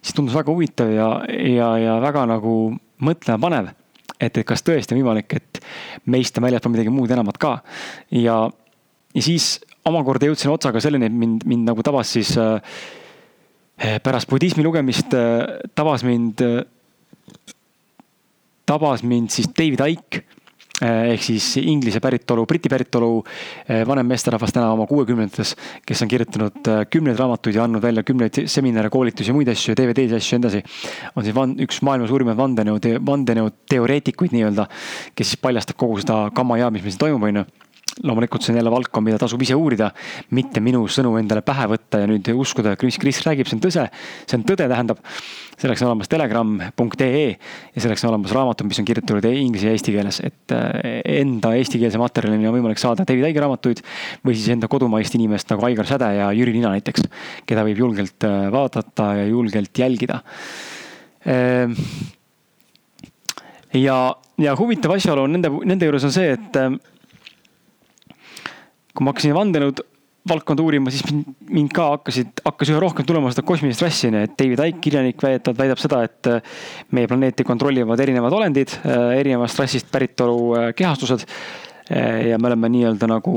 siis 0.00 0.16
tundus 0.16 0.36
väga 0.36 0.52
huvitav 0.52 0.92
ja, 0.94 1.10
ja, 1.28 1.70
ja 1.82 2.00
väga 2.04 2.26
nagu 2.30 2.56
mõtlema 3.04 3.40
panev. 3.42 3.72
et, 4.20 4.30
et 4.30 4.44
kas 4.46 4.62
tõesti 4.62 4.94
on 4.94 5.02
võimalik, 5.02 5.34
et 5.40 5.62
meist 6.06 6.38
on 6.38 6.46
väljaspool 6.46 6.76
midagi 6.76 6.92
muud 6.94 7.10
enamat 7.10 7.38
ka. 7.40 7.56
ja, 8.14 8.44
ja 9.14 9.22
siis 9.22 9.56
omakorda 9.84 10.30
jõudsin 10.30 10.52
otsaga 10.52 10.80
selleni, 10.80 11.10
et 11.10 11.16
mind, 11.16 11.48
mind 11.48 11.68
nagu 11.68 11.82
tabas 11.84 12.12
siis 12.14 12.36
äh, 12.40 12.60
pärast 13.76 14.30
budismi 14.30 14.64
lugemist 14.64 15.14
eh, 15.14 15.42
tabas 15.74 16.04
mind, 16.06 16.40
eh, 16.40 16.62
tabas 18.66 19.02
mind 19.02 19.34
siis 19.34 19.50
David 19.50 19.84
Icke 19.88 20.24
ehk 20.84 21.22
siis 21.22 21.52
inglise 21.62 22.00
päritolu, 22.02 22.42
briti 22.50 22.68
päritolu 22.68 23.20
vanem 23.86 24.08
meesterahvas 24.10 24.50
täna 24.52 24.72
oma 24.74 24.88
kuuekümnendates, 24.90 25.52
kes 25.86 26.02
on 26.02 26.10
kirjutanud 26.10 26.70
kümneid 26.90 27.20
raamatuid 27.20 27.54
ja 27.54 27.62
andnud 27.62 27.80
välja 27.80 28.02
kümneid 28.02 28.40
seminare, 28.50 28.90
koolitusi 28.90 29.30
ja 29.30 29.36
muid 29.38 29.52
asju, 29.52 29.76
DVD-sid, 29.78 30.16
asju 30.18 30.34
ja 30.34 30.40
nii 30.42 30.50
edasi. 30.50 30.80
on 31.14 31.28
siis 31.28 31.36
van, 31.38 31.54
üks 31.62 31.78
maailma 31.86 32.10
suurimaid 32.10 32.36
vandenõu, 32.42 32.82
vandenõuteoreetikuid 33.06 34.34
nii-öelda, 34.34 34.66
kes 35.14 35.30
siis 35.30 35.40
paljastab 35.46 35.78
kogu 35.78 36.02
seda 36.02 36.24
kammajaad, 36.34 36.74
mis 36.74 36.82
meil 36.82 36.96
siin 36.96 37.04
toimub, 37.06 37.30
on 37.30 37.44
ju 37.44 37.46
loomulikult 38.02 38.42
see 38.42 38.52
on 38.52 38.58
jälle 38.58 38.72
valdkond, 38.72 39.06
mida 39.06 39.18
tasub 39.22 39.42
ise 39.44 39.54
uurida, 39.58 39.90
mitte 40.34 40.62
minu 40.64 40.82
sõnu 40.90 41.14
endale 41.20 41.44
pähe 41.46 41.66
võtta 41.70 42.00
ja 42.02 42.08
nüüd 42.10 42.26
uskuda, 42.34 42.74
mis 42.82 42.98
Kris 42.98 43.20
räägib, 43.26 43.46
see 43.46 43.58
on 43.58 43.62
tõse, 43.62 43.84
see 44.24 44.38
on 44.38 44.46
tõde, 44.48 44.66
tähendab. 44.70 45.02
selleks 45.54 45.84
on 45.84 45.92
olemas 45.92 46.10
telegram.ee 46.10 47.28
ja 47.28 47.82
selleks 47.82 48.02
on 48.04 48.10
olemas 48.10 48.32
raamatud, 48.34 48.66
mis 48.66 48.80
on 48.82 48.88
kirjutatud 48.88 49.28
inglise 49.30 49.68
ja 49.68 49.74
eesti 49.76 49.94
keeles, 49.94 50.18
et 50.26 50.54
äh, 50.56 50.98
enda 51.20 51.52
eestikeelse 51.54 52.00
materjalini 52.02 52.48
on 52.50 52.56
võimalik 52.56 52.82
saada 52.82 53.06
David 53.06 53.28
Aiga 53.28 53.44
raamatuid 53.44 53.84
või 54.26 54.34
siis 54.34 54.50
enda 54.56 54.68
kodumaist 54.70 55.14
inimest 55.14 55.54
nagu 55.54 55.68
Aigar 55.68 55.86
Säde 55.86 56.10
ja 56.16 56.32
Jüri 56.34 56.56
Nina 56.56 56.74
näiteks, 56.74 57.06
keda 57.46 57.62
võib 57.68 57.84
julgelt 57.84 58.26
äh, 58.26 58.48
vaadata 58.54 59.12
ja 59.20 59.28
julgelt 59.30 59.78
jälgida 59.78 60.18
ehm, 61.22 61.78
ja, 63.78 63.98
ja 64.42 64.56
huvitav 64.58 64.96
asjaolu 64.96 65.28
on 65.28 65.38
nende, 65.38 65.54
nende 65.70 65.86
juures 65.86 66.10
on 66.10 66.14
see, 66.18 66.34
et 66.34 66.58
äh, 66.58 66.74
kui 68.94 69.04
ma 69.04 69.12
hakkasin 69.12 69.34
vandenõud 69.36 69.82
valdkonda 70.28 70.64
uurima, 70.64 70.92
siis 70.92 71.04
mind 71.52 71.72
ka 71.76 71.90
hakkasid, 71.94 72.40
hakkas 72.46 72.70
üha 72.72 72.80
rohkem 72.80 73.04
tulema 73.08 73.32
seda 73.32 73.44
kosmilist 73.46 73.82
rassi, 73.84 74.08
ju, 74.08 74.22
et 74.24 74.32
David 74.38 74.62
Icke, 74.70 74.80
kirjanik, 74.86 75.18
väidetavalt 75.20 75.60
väidab 75.60 75.82
seda, 75.82 76.00
et 76.08 76.30
äh, 76.30 76.54
meie 76.96 77.10
planeeti 77.10 77.44
kontrollivad 77.44 78.00
erinevad 78.00 78.36
olendid, 78.38 78.72
äh, 78.88 79.18
erinevast 79.18 79.60
rassist 79.60 79.90
päritolu 79.92 80.38
äh, 80.56 80.72
kehastused. 80.76 81.28
ja 81.84 82.38
me 82.40 82.48
oleme 82.48 82.70
nii-öelda 82.72 83.04
nagu 83.04 83.34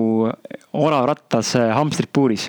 orarattas 0.79 1.49
hamstrid 1.75 2.07
puuris 2.15 2.45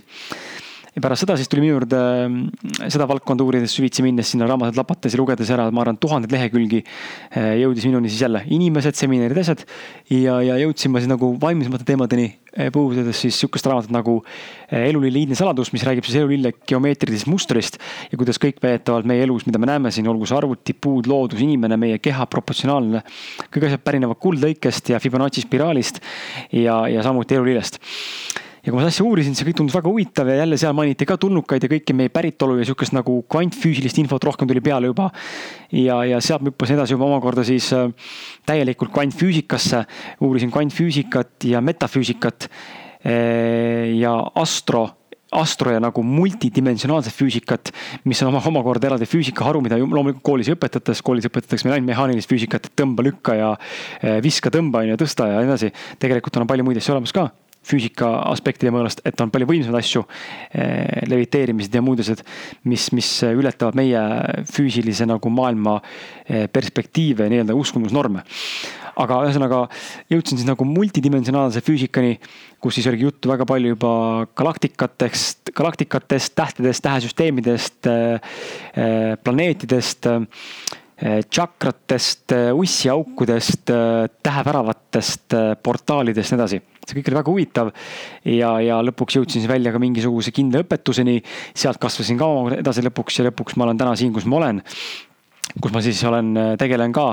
ja 0.99 1.03
pärast 1.05 1.23
seda 1.23 1.37
siis 1.39 1.51
tuli 1.51 1.63
minu 1.63 1.77
juurde 1.77 1.99
mm, 2.27 2.89
seda 2.91 3.07
valdkonda 3.09 3.45
uurides 3.47 3.75
süvitsi 3.77 4.03
minnes 4.03 4.33
sinna 4.33 4.49
raamatud 4.51 4.79
lapates 4.81 5.15
ja 5.15 5.21
lugedes 5.21 5.51
ära, 5.55 5.69
ma 5.75 5.85
arvan, 5.85 5.99
tuhandeid 6.01 6.33
lehekülgi. 6.35 6.81
Eh, 7.31 7.53
jõudis 7.63 7.87
minuni 7.87 8.11
siis 8.11 8.25
jälle 8.25 8.43
inimesed, 8.55 8.99
seminarid, 8.99 9.39
asjad. 9.39 9.63
ja, 10.11 10.41
ja 10.43 10.59
jõudsin 10.65 10.93
ma 10.93 11.03
siis 11.03 11.11
nagu 11.11 11.31
vaimsemate 11.41 11.87
teemadeni 11.87 12.27
eh, 12.57 12.73
puudutades 12.75 13.21
siis 13.23 13.39
sihukest 13.39 13.69
raamatut 13.71 13.95
nagu 13.95 14.17
eh, 14.25 14.89
Elulille 14.89 15.23
iidne 15.23 15.39
saladus, 15.39 15.71
mis 15.77 15.87
räägib 15.87 16.09
siis 16.09 16.19
elulille 16.23 16.53
geomeetrilisest 16.67 17.31
mustrist. 17.31 17.79
ja 18.11 18.19
kuidas 18.19 18.43
kõik 18.43 18.59
väidetavalt 18.65 19.07
meie 19.07 19.23
elus, 19.27 19.47
mida 19.47 19.63
me 19.63 19.71
näeme 19.71 19.95
siin, 19.95 20.09
olgu 20.11 20.27
see 20.27 20.39
arvuti, 20.39 20.75
puud, 20.75 21.07
loodus, 21.11 21.45
inimene, 21.45 21.79
meie 21.79 22.03
keha, 22.03 22.27
proportsionaalne. 22.27 23.05
kõik 23.47 23.71
asjad 23.71 23.87
pärinevad 23.87 24.19
kuldlõikest 24.19 24.91
ja 24.95 25.03
Fibonacci 25.03 25.47
spiraalist 25.47 26.03
ja, 26.51 26.83
ja 26.91 27.07
samuti 27.07 27.39
elulillest 27.39 27.79
ja 28.69 28.73
kui 28.73 28.77
ma 28.77 28.85
seda 28.85 28.93
asja 28.93 29.07
uurisin, 29.09 29.37
see 29.37 29.47
kõik 29.49 29.57
tundus 29.63 29.77
väga 29.79 29.89
huvitav 29.89 30.29
ja 30.29 30.43
jälle 30.43 30.59
seal 30.61 30.75
mainiti 30.77 31.07
ka 31.09 31.17
tulnukaid 31.21 31.65
ja 31.65 31.71
kõiki 31.73 31.95
meie 31.97 32.13
päritolu 32.13 32.59
ja 32.59 32.67
sihukest 32.69 32.93
nagu 32.93 33.23
kvantfüüsilist 33.33 34.01
infot 34.03 34.27
rohkem 34.29 34.51
tuli 34.51 34.61
peale 34.65 34.91
juba. 34.91 35.09
ja, 35.73 36.03
ja 36.05 36.21
sealt 36.21 36.45
ma 36.45 36.53
hüppasin 36.53 36.77
edasi 36.77 36.93
juba 36.93 37.09
omakorda 37.09 37.47
siis 37.49 37.71
äh, 37.73 37.89
täielikult 38.47 38.93
kvantfüüsikasse, 38.93 39.87
uurisin 40.21 40.53
kvantfüüsikat 40.53 41.49
ja 41.49 41.65
metafüüsikat 41.65 42.51
äh, 43.09 43.97
ja 43.97 44.15
astro 44.37 44.91
astro 45.33 45.73
ja 45.73 45.81
nagu 45.81 46.01
multidimensionaalset 46.05 47.13
füüsikat, 47.13 47.73
mis 48.09 48.21
on 48.25 48.31
oma, 48.31 48.41
omakorda 48.49 48.89
eraldi 48.89 49.09
füüsikaharu, 49.09 49.61
mida 49.65 49.77
loomulikult 49.81 50.25
koolis 50.25 50.49
ei 50.49 50.57
õpetata, 50.57 50.93
sest 50.93 51.05
koolis 51.05 51.29
õpetatakse 51.29 51.69
meil 51.69 51.77
ainult 51.77 51.91
mehaanilist 51.91 52.33
füüsikat, 52.33 52.71
tõmba, 52.77 53.05
lükka 53.09 53.37
ja 53.37 53.51
äh, 53.57 54.23
viska, 54.25 54.53
tõmba 54.53 54.85
on 54.85 54.95
ju, 54.95 55.03
tõsta 55.05 55.33
ja 55.33 55.43
nii 55.43 55.55
edasi. 55.55 55.73
tegelikult 56.01 56.41
on 56.41 56.49
palju 56.49 56.69
muid 56.69 56.81
asju 56.81 56.97
olemas 56.97 57.17
ka 57.17 57.31
füüsika 57.69 58.09
aspektide 58.33 58.73
mõelest, 58.75 59.03
et 59.07 59.21
on 59.21 59.33
palju 59.33 59.49
võimsamaid 59.49 59.83
asju, 59.83 60.05
eh, 60.53 61.05
leviteerimised 61.11 61.75
ja 61.75 61.85
muud 61.85 62.01
asjad, 62.03 62.23
mis, 62.69 62.89
mis 62.97 63.11
ületavad 63.29 63.77
meie 63.79 64.03
füüsilise 64.49 65.07
nagu 65.09 65.33
maailma 65.33 65.79
eh, 65.81 66.47
perspektiive, 66.53 67.29
nii-öelda 67.29 67.57
uskumusnorme. 67.59 68.25
aga 68.99 69.21
ühesõnaga 69.29 69.61
jõudsin 70.11 70.41
siis 70.41 70.47
nagu 70.49 70.65
multidimensionaalse 70.67 71.61
füüsikani, 71.63 72.17
kus 72.59 72.75
siis 72.75 72.89
oligi 72.91 73.05
juttu 73.07 73.31
väga 73.31 73.45
palju 73.47 73.77
juba 73.77 73.93
galaktikatest, 74.35 75.53
galaktikatest, 75.55 76.35
tähtedest, 76.35 76.83
tähesüsteemidest, 76.83 77.87
eh, 77.87 79.15
planeetidest 79.23 80.11
tšakratest, 80.99 82.33
ussiaukudest, 82.59 83.71
täheväravatest, 84.27 85.37
portaalidest, 85.63 86.33
nii 86.35 86.41
edasi 86.41 86.59
see 86.89 86.99
kõik 86.99 87.11
oli 87.11 87.21
väga 87.21 87.33
huvitav. 87.33 87.73
ja, 88.25 88.55
ja 88.65 88.81
lõpuks 88.85 89.19
jõudsin 89.19 89.43
siis 89.43 89.51
välja 89.51 89.73
ka 89.75 89.83
mingisuguse 89.83 90.33
kindla 90.35 90.65
õpetuseni, 90.65 91.21
sealt 91.57 91.81
kasvasin 91.83 92.19
ka 92.21 92.31
edasi 92.59 92.87
lõpuks 92.87 93.21
ja 93.21 93.29
lõpuks 93.29 93.59
ma 93.59 93.69
olen 93.69 93.79
täna 93.81 93.95
siin, 93.99 94.15
kus 94.17 94.27
ma 94.29 94.41
olen 94.41 94.63
kus 95.63 95.73
ma 95.73 95.81
siis 95.83 96.01
olen, 96.07 96.33
tegelen 96.61 96.93
ka 96.95 97.07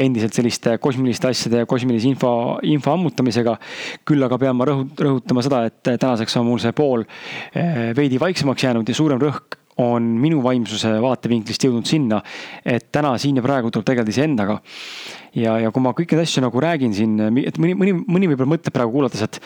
endiselt 0.00 0.34
selliste 0.34 0.76
kosmiliste 0.82 1.28
asjade 1.28 1.62
ja 1.62 1.68
kosmilise 1.68 2.08
info, 2.08 2.32
info 2.66 2.94
ammutamisega. 2.96 3.56
küll 4.08 4.24
aga 4.24 4.38
pean 4.40 4.56
ma 4.56 4.66
rõhut-, 4.68 5.02
rõhutama 5.06 5.44
seda, 5.44 5.64
et 5.68 5.82
tänaseks 5.92 6.36
on 6.40 6.48
mul 6.48 6.62
see 6.62 6.72
pool 6.76 7.04
eh, 7.04 7.92
veidi 7.96 8.20
vaiksemaks 8.20 8.64
jäänud 8.64 8.88
ja 8.88 8.96
suurem 8.96 9.20
rõhk 9.22 9.61
on 9.82 10.08
minu 10.22 10.40
vaimsuse 10.44 10.94
vaatevinklist 11.02 11.66
jõudnud 11.66 11.88
sinna, 11.88 12.22
et 12.64 12.90
täna 12.94 13.14
siin 13.20 13.38
ja 13.38 13.44
praegu 13.44 13.70
tuleb 13.70 13.86
tegeleda 13.90 14.14
iseendaga. 14.14 14.60
ja, 15.34 15.58
ja 15.58 15.70
kui 15.70 15.82
ma 15.84 15.94
kõiki 15.96 16.16
neid 16.16 16.28
asju 16.28 16.42
nagu 16.44 16.60
räägin 16.60 16.94
siin, 16.96 17.20
et 17.44 17.58
mõni, 17.58 17.76
mõni, 17.78 17.94
mõni 18.06 18.32
võib-olla 18.32 18.56
mõtleb 18.56 18.76
praegu 18.76 18.98
kuulates, 18.98 19.22
et 19.24 19.40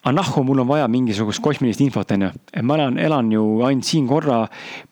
aga 0.00 0.14
nahku, 0.16 0.42
mul 0.44 0.62
on 0.62 0.68
vaja 0.68 0.86
mingisugust 0.88 1.42
kosmilist 1.44 1.80
infot, 1.84 2.10
on 2.16 2.24
ju. 2.24 2.30
et 2.54 2.64
ma 2.64 2.76
elan, 2.78 2.96
elan 2.98 3.32
ju 3.32 3.42
ainult 3.68 3.84
siin 3.84 4.06
korra, 4.08 4.46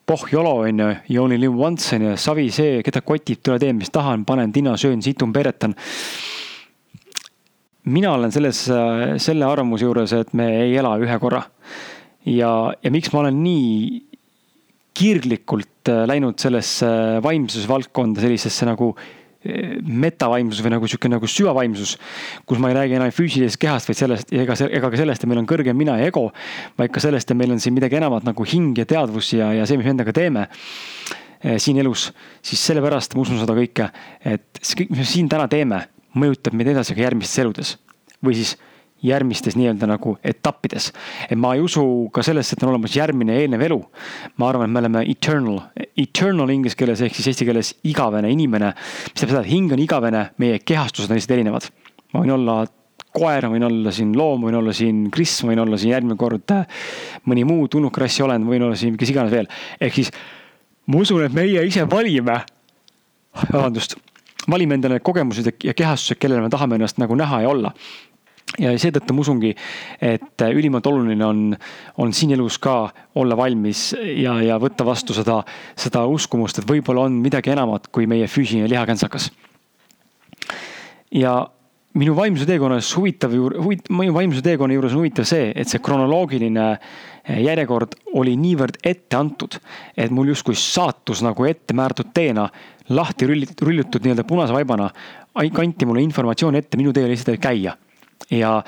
pohh 0.07 0.27
jolo, 0.33 0.59
on 0.68 0.83
ju, 0.83 0.88
you 1.09 1.22
only 1.24 1.38
live 1.40 1.57
once, 1.57 1.94
on 1.96 2.11
ju, 2.11 2.16
savi 2.20 2.48
see, 2.53 2.83
keda 2.85 3.01
kotib, 3.01 3.40
tule 3.42 3.57
teen, 3.62 3.79
mis 3.81 3.92
tahan, 3.94 4.27
panen 4.29 4.53
tina, 4.53 4.77
söön, 4.77 5.03
situn, 5.05 5.33
peretan. 5.33 5.77
mina 7.88 8.12
olen 8.12 8.33
selles, 8.33 8.66
selle 9.24 9.46
arvamuse 9.48 9.87
juures, 9.87 10.12
et 10.12 10.35
me 10.37 10.51
ei 10.61 10.77
ela 10.77 10.98
ühe 11.01 11.18
korra. 11.18 11.42
ja, 12.27 12.53
ja 12.83 12.90
miks 12.92 13.12
ma 13.12 13.22
olen 13.24 13.42
nii 13.42 14.08
kirglikult 14.99 15.91
äh, 15.93 16.05
läinud 16.09 16.39
sellesse 16.43 16.89
vaimsusvaldkonda, 17.25 18.23
sellisesse 18.25 18.67
nagu 18.69 18.91
äh, 18.97 19.15
metavaimsus 19.83 20.63
või 20.65 20.75
nagu 20.75 20.91
sihuke 20.91 21.11
nagu 21.13 21.31
süvavaimsus, 21.31 21.95
kus 22.49 22.61
ma 22.63 22.73
ei 22.73 22.79
räägi 22.81 22.99
enam 22.99 23.13
füüsilisest 23.15 23.61
kehast, 23.63 23.91
vaid 23.91 24.01
sellest, 24.01 24.35
ega, 24.35 24.57
ega 24.69 24.91
ka 24.91 25.01
sellest, 25.01 25.25
et 25.25 25.31
meil 25.31 25.43
on 25.43 25.49
kõrgem 25.51 25.79
mina 25.79 25.99
ja 26.01 26.11
ego, 26.11 26.29
vaid 26.81 26.93
ka 26.95 27.03
sellest, 27.05 27.31
et 27.31 27.39
meil 27.39 27.55
on 27.55 27.63
siin 27.63 27.77
midagi 27.77 28.01
enamat 28.01 28.27
nagu 28.29 28.49
hing 28.49 28.79
ja 28.79 28.89
teadvus 28.89 29.33
ja, 29.37 29.53
ja 29.57 29.67
see, 29.69 29.79
mis 29.81 29.87
me 29.87 29.95
endaga 29.95 30.15
teeme 30.17 30.49
äh, 30.49 31.59
siin 31.63 31.79
elus, 31.83 32.09
siis 32.43 32.65
sellepärast 32.71 33.15
ma 33.15 33.25
usun 33.27 33.41
seda 33.43 33.55
kõike, 33.59 33.93
et 34.27 34.63
see 34.63 34.83
kõik, 34.83 34.95
mis 34.97 35.05
me 35.05 35.11
siin 35.15 35.31
täna 35.31 35.47
teeme, 35.51 35.85
mõjutab 36.19 36.57
meid 36.59 36.73
edasi 36.75 36.97
ka 36.97 37.07
järgmistes 37.07 37.45
eludes. 37.45 37.77
või 38.25 38.35
siis 38.35 38.57
järgmistes 39.03 39.57
nii-öelda 39.59 39.87
nagu 39.87 40.17
etappides. 40.25 40.93
et 41.31 41.39
ma 41.39 41.55
ei 41.55 41.61
usu 41.61 41.83
ka 42.13 42.23
sellesse, 42.23 42.57
et 42.57 42.63
on 42.63 42.73
olemas 42.73 42.97
järgmine 42.97 43.37
eelnev 43.43 43.63
elu. 43.69 43.79
ma 44.37 44.49
arvan, 44.49 44.69
et 44.69 44.73
me 44.73 44.79
oleme 44.79 45.05
eternal, 45.11 45.61
eternal 45.97 46.51
inglise 46.51 46.77
keeles 46.77 47.03
ehk 47.03 47.15
siis 47.15 47.29
eesti 47.33 47.47
keeles 47.49 47.75
igavene 47.85 48.31
inimene. 48.31 48.73
mis 48.75 49.21
tähendab 49.21 49.37
seda, 49.37 49.45
et 49.47 49.53
hing 49.53 49.73
on 49.73 49.85
igavene, 49.85 50.25
meie 50.39 50.59
kehastused 50.59 51.11
on 51.11 51.19
lihtsalt 51.21 51.39
erinevad. 51.39 51.71
ma 52.13 52.25
võin 52.25 52.35
olla 52.35 52.59
koer, 53.15 53.49
võin 53.51 53.65
olla 53.65 53.93
siin 53.95 54.13
loom, 54.17 54.45
võin 54.49 54.59
olla 54.59 54.75
siin 54.77 55.07
kriss, 55.15 55.45
võin 55.47 55.63
olla 55.63 55.79
siin 55.79 55.95
järgmine 55.95 56.19
kord 56.19 56.55
äh, 56.55 56.67
mõni 57.27 57.47
muu 57.49 57.69
tulnukrassi 57.69 58.23
olend, 58.27 58.47
võin 58.49 58.67
olla 58.67 58.77
siin 58.77 58.99
kes 58.99 59.15
iganes 59.15 59.33
veel. 59.33 59.49
ehk 59.81 59.95
siis 59.95 60.13
ma 60.87 61.03
usun, 61.03 61.25
et 61.25 61.35
meie 61.37 61.65
ise 61.67 61.87
valime, 61.91 62.41
vabandust, 63.53 63.97
valime 64.51 64.79
endale 64.79 65.01
kogemused 65.05 65.53
ja 65.65 65.75
kehastused, 65.75 66.19
kellele 66.19 66.43
me 66.43 66.51
tahame 66.53 66.79
ennast 66.79 66.99
nagu 66.99 67.17
näha 67.19 67.43
ja 67.45 67.55
olla 67.55 67.73
ja 68.57 68.73
seetõttu 68.81 69.15
ma 69.15 69.23
usungi, 69.25 69.51
et 70.01 70.45
ülimalt 70.49 70.87
oluline 70.89 71.27
on, 71.27 71.43
on 72.01 72.15
siin 72.17 72.33
elus 72.37 72.59
ka 72.63 72.89
olla 73.19 73.37
valmis 73.37 73.91
ja, 73.99 74.39
ja 74.45 74.57
võtta 74.63 74.87
vastu 74.89 75.17
seda, 75.17 75.43
seda 75.79 76.07
uskumust, 76.09 76.61
et 76.61 76.69
võib-olla 76.69 77.07
on 77.09 77.21
midagi 77.23 77.53
enamat 77.55 77.91
kui 77.93 78.09
meie 78.11 78.29
füüsiline 78.31 78.71
lihakantsakas. 78.71 79.31
ja 81.13 81.35
minu 81.99 82.15
vaimsuse 82.17 82.47
teekonnas 82.49 82.91
huvitav 82.97 83.35
juur-, 83.35 83.57
huvit-, 83.63 83.89
minu 83.93 84.15
vaimsuse 84.15 84.45
teekonna 84.45 84.77
juures 84.77 84.95
on 84.95 85.03
huvitav 85.03 85.29
see, 85.29 85.53
et 85.55 85.69
see 85.69 85.83
kronoloogiline 85.85 86.67
eh, 86.73 87.41
järjekord 87.45 87.97
oli 88.21 88.37
niivõrd 88.41 88.81
ette 88.87 89.19
antud, 89.19 89.59
et 89.97 90.13
mul 90.15 90.33
justkui 90.33 90.57
saatus 90.59 91.23
nagu 91.27 91.49
ette 91.49 91.77
määratud 91.77 92.13
teena 92.15 92.49
lahti 92.89 93.29
rullitud, 93.29 93.67
rullitud 93.67 94.05
nii-öelda 94.05 94.25
punase 94.29 94.57
vaibana 94.57 94.89
kanti 95.55 95.87
mulle 95.87 96.03
informatsiooni 96.03 96.59
ette 96.59 96.79
minu 96.81 96.93
teel 96.93 97.13
lihtsalt 97.13 97.39
käia 97.39 97.77
ja 98.31 98.63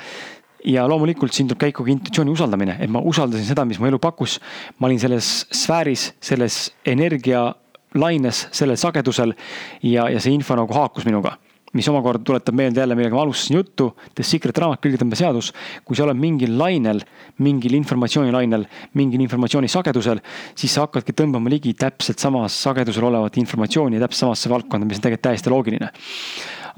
ja 0.64 0.84
loomulikult 0.88 1.32
siin 1.32 1.48
tuleb 1.48 1.60
käiku 1.62 1.84
ka 1.84 1.92
intuitsiooni 1.92 2.32
usaldamine, 2.34 2.76
et 2.84 2.90
ma 2.92 3.00
usaldasin 3.00 3.46
seda, 3.48 3.64
mis 3.64 3.78
mu 3.80 3.88
elu 3.88 3.98
pakkus. 3.98 4.38
ma 4.78 4.86
olin 4.86 5.00
selles 5.00 5.46
sfääris, 5.52 6.10
selles 6.20 6.74
energialaines, 6.86 8.48
sellel 8.52 8.76
sagedusel 8.76 9.32
ja, 9.82 10.10
ja 10.10 10.20
see 10.20 10.34
info 10.36 10.56
nagu 10.56 10.74
haakus 10.74 11.08
minuga 11.08 11.38
mis 11.72 11.88
omakorda 11.88 12.24
tuletab 12.26 12.54
meelde 12.54 12.80
jälle, 12.80 12.94
millega 12.98 13.14
ma 13.14 13.22
alustasin 13.22 13.56
juttu, 13.56 13.92
The 14.14 14.24
Secret 14.26 14.58
raamat, 14.58 14.80
külgetõmbeseadus. 14.82 15.52
kui 15.84 15.96
sa 15.96 16.02
oled 16.02 16.18
mingil 16.18 16.56
lainel, 16.58 16.98
mingil 17.38 17.76
informatsioonilainel, 17.78 18.66
mingil 18.98 19.22
informatsiooni 19.22 19.70
sagedusel, 19.70 20.18
siis 20.58 20.74
sa 20.74 20.88
hakkadki 20.88 21.14
tõmbama 21.14 21.50
ligi 21.52 21.74
täpselt 21.78 22.18
samas 22.18 22.58
sagedusel 22.62 23.06
olevat 23.06 23.38
informatsiooni 23.38 24.00
ja 24.00 24.02
täpselt 24.02 24.26
samasse 24.26 24.50
valdkonda, 24.50 24.86
mis 24.86 24.98
on 24.98 25.06
tegelikult 25.06 25.28
täiesti 25.28 25.54
loogiline 25.54 25.92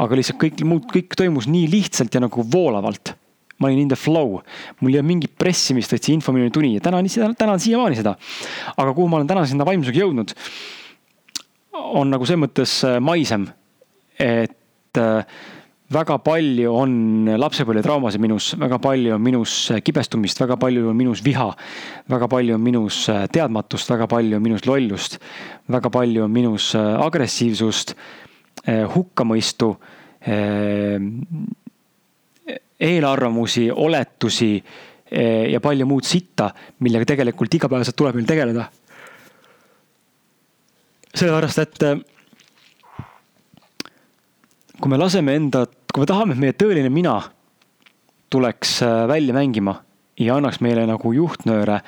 aga 0.01 0.19
lihtsalt 0.19 0.41
kõik 0.41 0.63
muud, 0.69 0.87
kõik 0.93 1.17
toimus 1.19 1.49
nii 1.51 1.67
lihtsalt 1.73 2.15
ja 2.15 2.23
nagu 2.25 2.47
voolavalt. 2.53 3.17
ma 3.63 3.69
olin 3.69 3.85
in 3.85 3.89
the 3.93 3.97
flow, 3.97 4.41
mul 4.81 4.91
ei 4.91 4.99
olnud 4.99 5.07
mingit 5.07 5.35
pressimist, 5.39 5.93
vaid 5.93 6.03
see 6.03 6.17
info 6.17 6.33
minuni 6.35 6.51
tuli 6.51 6.73
ja 6.75 6.81
täna 6.83 6.99
on, 6.99 7.35
täna 7.39 7.53
on 7.55 7.61
siiamaani 7.63 7.99
seda. 8.01 8.17
aga 8.77 8.95
kuhu 8.95 9.09
ma 9.09 9.21
olen 9.21 9.31
täna 9.31 9.45
sinna 9.47 9.67
vaimsusega 9.69 10.03
jõudnud, 10.03 10.35
on 11.73 12.13
nagu 12.13 12.27
selles 12.27 12.43
mõttes 12.43 12.79
äh, 12.89 12.99
maisem, 13.05 13.47
et 14.21 14.99
äh, 14.99 15.39
väga 15.93 16.17
palju 16.25 16.73
on 16.75 16.95
lapsepõlvetraumasid 17.39 18.23
minus, 18.25 18.53
väga 18.61 18.81
palju 18.83 19.15
on 19.17 19.23
minus 19.23 19.55
äh, 19.71 19.83
kibestumist, 19.85 20.41
väga 20.41 20.57
palju 20.61 20.89
on 20.91 20.99
minus 20.99 21.23
viha. 21.25 21.51
väga 22.11 22.29
palju 22.33 22.57
on 22.57 22.65
minus 22.65 23.05
teadmatust, 23.33 23.91
väga 23.91 24.09
palju 24.11 24.37
on 24.41 24.43
minus 24.43 24.67
lollust, 24.67 25.21
väga 25.71 25.91
palju 25.93 26.25
on 26.25 26.35
minus 26.35 26.73
agressiivsust 26.77 27.95
hukkamõistu, 28.67 29.77
eh, 30.23 31.01
eelarvamusi, 32.81 33.71
oletusi 33.71 34.55
eh, 35.11 35.51
ja 35.53 35.61
palju 35.61 35.87
muud 35.87 36.07
sitta, 36.07 36.51
millega 36.81 37.05
tegelikult 37.15 37.55
igapäevaselt 37.55 37.97
tuleb 37.97 38.15
meil 38.19 38.27
tegeleda. 38.27 38.69
sellepärast, 41.13 41.59
et 41.59 41.79
kui 44.81 44.89
me 44.89 44.97
laseme 44.97 45.35
enda, 45.37 45.67
kui 45.93 46.01
me 46.01 46.07
tahame, 46.09 46.33
et 46.33 46.41
meie 46.41 46.53
tõeline 46.57 46.89
mina 46.89 47.19
tuleks 48.33 48.81
välja 49.09 49.35
mängima 49.37 49.75
ja 50.17 50.39
annaks 50.39 50.63
meile 50.65 50.87
nagu 50.89 51.13
juhtnööre, 51.13 51.83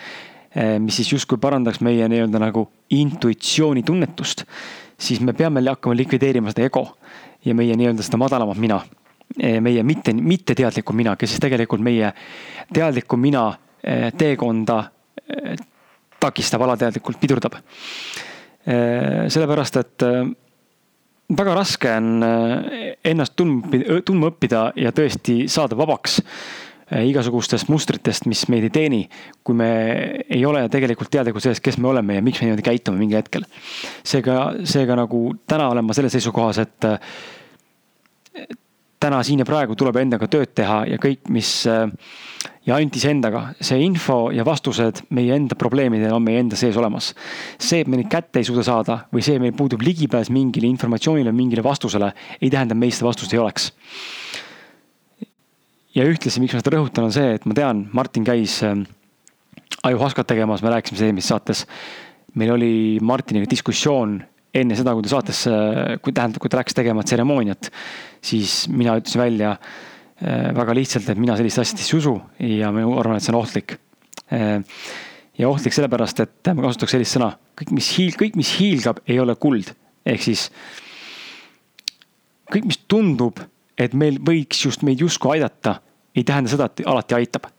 mis 0.79 0.97
siis 1.01 1.13
justkui 1.15 1.41
parandaks 1.41 1.81
meie 1.81 2.05
nii-öelda 2.09 2.39
nagu 2.39 2.69
intuitsioonitunnetust 2.93 4.45
siis 5.05 5.21
me 5.21 5.35
peame 5.37 5.63
hakkama 5.67 5.97
likvideerima 5.99 6.53
seda 6.53 6.67
ego 6.69 6.85
ja 7.45 7.55
meie 7.55 7.77
nii-öelda 7.77 8.05
seda 8.05 8.21
madalamat 8.21 8.61
mina. 8.61 8.81
E, 9.39 9.59
meie 9.61 9.83
mitte, 9.83 10.13
mitteteadlikku 10.15 10.93
mina, 10.97 11.17
kes 11.17 11.35
siis 11.35 11.43
tegelikult 11.43 11.83
meie 11.85 12.13
teadlikku 12.75 13.17
mina 13.21 13.47
e, 13.83 14.13
teekonda 14.17 14.79
e, 15.25 15.57
takistab, 16.21 16.63
alateadlikult 16.65 17.21
pidurdab. 17.21 17.61
sellepärast, 18.65 19.77
et 19.77 20.03
väga 21.37 21.55
raske 21.55 21.91
on 21.93 22.25
ennast 23.05 23.35
tundma, 23.37 24.01
tundma 24.09 24.31
õppida 24.31 24.63
ja 24.81 24.93
tõesti 24.97 25.43
saada 25.53 25.77
vabaks 25.77 26.23
igasugustest 26.93 27.71
mustritest, 27.73 28.27
mis 28.29 28.45
meid 28.53 28.67
ei 28.69 28.73
teeni, 28.73 29.01
kui 29.45 29.57
me 29.57 29.71
ei 30.29 30.45
ole 30.45 30.67
tegelikult 30.73 31.11
teadlikud 31.13 31.45
sellest, 31.45 31.65
kes 31.65 31.79
me 31.81 31.89
oleme 31.89 32.19
ja 32.19 32.25
miks 32.25 32.43
me 32.43 32.51
niimoodi 32.51 32.67
käitume 32.67 33.01
mingil 33.01 33.23
hetkel. 33.23 33.47
seega, 34.05 34.53
seega 34.69 34.99
nagu 34.99 35.25
täna 35.49 35.71
olen 35.73 35.87
ma 35.87 35.97
selles 35.97 36.13
seisukohas, 36.19 36.61
et 36.61 36.89
täna 39.01 39.23
siin 39.25 39.43
ja 39.43 39.49
praegu 39.49 39.77
tuleb 39.77 39.97
endaga 40.01 40.29
tööd 40.29 40.55
teha 40.57 40.85
ja 40.89 41.01
kõik, 41.01 41.27
mis 41.33 41.51
äh, 41.69 41.89
ja 42.67 42.77
ainult 42.77 42.97
iseendaga, 42.97 43.47
see 43.61 43.81
info 43.85 44.31
ja 44.33 44.45
vastused 44.47 45.05
meie 45.17 45.37
enda 45.37 45.57
probleemidele 45.61 46.13
on 46.17 46.25
meie 46.25 46.41
enda 46.41 46.57
sees 46.57 46.77
olemas. 46.81 47.13
see, 47.59 47.81
et 47.81 47.89
me 47.89 48.01
neid 48.01 48.11
kätte 48.13 48.41
ei 48.41 48.49
suuda 48.49 48.65
saada 48.65 48.99
või 49.13 49.25
see, 49.25 49.39
meil 49.41 49.57
puudub 49.57 49.85
ligipääs 49.85 50.31
mingile 50.33 50.69
informatsioonile, 50.73 51.33
mingile 51.33 51.65
vastusele, 51.65 52.13
ei 52.41 52.51
tähenda, 52.51 52.77
et 52.77 52.81
meil 52.81 52.93
seda 52.93 53.11
vastust 53.11 53.33
ei 53.33 53.43
oleks 53.43 53.73
ja 55.95 56.05
ühtlasi, 56.09 56.43
miks 56.43 56.57
ma 56.57 56.63
seda 56.63 56.75
rõhutan, 56.77 57.09
on 57.09 57.15
see, 57.15 57.35
et 57.39 57.47
ma 57.49 57.57
tean, 57.57 57.85
Martin 57.95 58.27
käis 58.27 58.59
äh, 58.67 58.77
ajuhaskat 59.87 60.29
tegemas, 60.33 60.63
me 60.65 60.73
rääkisime 60.75 60.99
sellest 60.99 61.11
eelmises 61.11 61.33
saates. 61.33 61.67
meil 62.35 62.51
oli 62.51 62.99
Martiniga 63.03 63.47
diskussioon 63.51 64.17
enne 64.55 64.77
seda, 64.79 64.95
kui 64.95 65.05
ta 65.07 65.13
saatesse, 65.13 65.55
kui 66.03 66.15
tähendab, 66.15 66.43
kui 66.43 66.51
ta 66.51 66.59
läks 66.59 66.75
tegema 66.75 67.03
tseremooniat, 67.07 67.71
siis 68.23 68.65
mina 68.71 68.97
ütlesin 68.99 69.23
välja 69.23 69.55
äh, 69.55 70.51
väga 70.57 70.75
lihtsalt, 70.75 71.11
et 71.11 71.21
mina 71.21 71.37
sellist 71.39 71.63
asjadesse 71.63 71.95
ei 71.95 72.01
usu 72.01 72.15
ja 72.59 72.71
ma 72.75 72.87
arvan, 72.99 73.19
et 73.19 73.27
see 73.27 73.35
on 73.35 73.41
ohtlik. 73.41 73.77
Äh, 74.35 74.61
ja 75.39 75.51
ohtlik 75.51 75.75
sellepärast, 75.75 76.23
et 76.23 76.53
ma 76.55 76.67
kasutaks 76.69 76.95
sellist 76.95 77.19
sõna, 77.19 77.33
kõik, 77.59 77.75
mis 77.75 77.91
hiil-, 77.97 78.19
kõik, 78.19 78.39
mis 78.39 78.55
hiilgab, 78.59 79.03
ei 79.11 79.19
ole 79.23 79.35
kuld. 79.39 79.75
ehk 80.05 80.23
siis 80.23 80.49
kõik, 82.53 82.67
mis 82.69 82.79
tundub, 82.91 83.41
et 83.79 83.95
meil 83.95 84.21
võiks 84.23 84.65
just 84.67 84.85
meid 84.87 85.01
justkui 85.03 85.37
aidata 85.37 85.79
ei 86.15 86.25
tähenda 86.25 86.51
seda, 86.51 86.71
et 86.71 86.87
alati 86.87 87.15
aitab. 87.15 87.51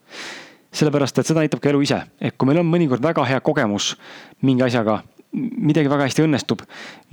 sellepärast, 0.76 1.20
et 1.20 1.28
seda 1.28 1.40
näitab 1.40 1.62
ka 1.64 1.70
elu 1.72 1.80
ise, 1.86 2.02
et 2.20 2.36
kui 2.36 2.50
meil 2.50 2.60
on 2.60 2.68
mõnikord 2.68 3.04
väga 3.04 3.24
hea 3.24 3.40
kogemus 3.40 3.94
mingi 4.44 4.64
asjaga, 4.66 4.98
midagi 5.36 5.88
väga 5.88 6.08
hästi 6.08 6.24
õnnestub 6.26 6.64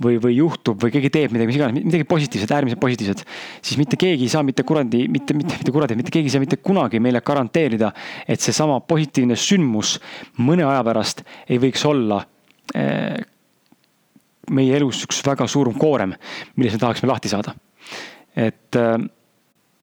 või, 0.03 0.17
või 0.21 0.35
juhtub 0.35 0.81
või 0.83 0.91
keegi 0.91 1.11
teeb 1.13 1.31
midagi, 1.31 1.47
mis 1.47 1.59
iganes, 1.59 1.85
midagi 1.85 2.07
positiivset, 2.07 2.51
äärmiselt 2.55 2.81
positiivset. 2.81 3.23
siis 3.61 3.79
mitte 3.79 3.99
keegi 3.99 4.27
ei 4.27 4.31
saa 4.31 4.43
mitte 4.43 4.63
kuradi, 4.67 5.05
mitte, 5.11 5.35
mitte, 5.35 5.55
mitte 5.59 5.71
kuradi, 5.75 5.97
mitte 5.99 6.11
keegi 6.11 6.31
ei 6.31 6.35
saa 6.35 6.43
mitte 6.43 6.59
kunagi 6.59 6.99
meile 7.03 7.21
garanteerida, 7.25 7.91
et 8.27 8.43
seesama 8.43 8.79
positiivne 8.79 9.35
sündmus 9.39 9.97
mõne 10.39 10.67
aja 10.67 10.83
pärast 10.83 11.23
ei 11.47 11.59
võiks 11.63 11.83
olla 11.87 12.21
eh, 12.75 13.19
meie 14.51 14.75
elus 14.77 15.03
üks 15.07 15.21
väga 15.25 15.47
suur 15.47 15.71
koorem, 15.79 16.15
millest 16.55 16.79
me 16.79 16.83
tahaksime 16.85 17.11
lahti 17.11 17.31
saada. 17.31 17.55
Et 18.35 18.79
äh, 18.79 18.97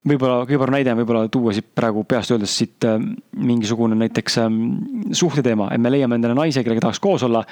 võib-olla 0.07 0.43
kõige 0.45 0.59
parem 0.61 0.77
näide 0.77 0.93
on 0.93 1.01
võib-olla 1.01 1.31
tuua 1.31 1.53
siit 1.55 1.67
praegu 1.77 2.03
peast 2.09 2.33
öeldes 2.33 2.53
siit 2.57 2.87
äh, 2.87 2.99
mingisugune 3.37 3.97
näiteks 3.99 4.37
ähm, 4.43 4.61
suhteteema, 5.15 5.71
et 5.73 5.81
me 5.81 5.91
leiame 5.93 6.17
endale 6.17 6.37
naise, 6.37 6.63
kellega 6.65 6.87
tahaks 6.87 7.01
koos 7.03 7.25
olla. 7.27 7.43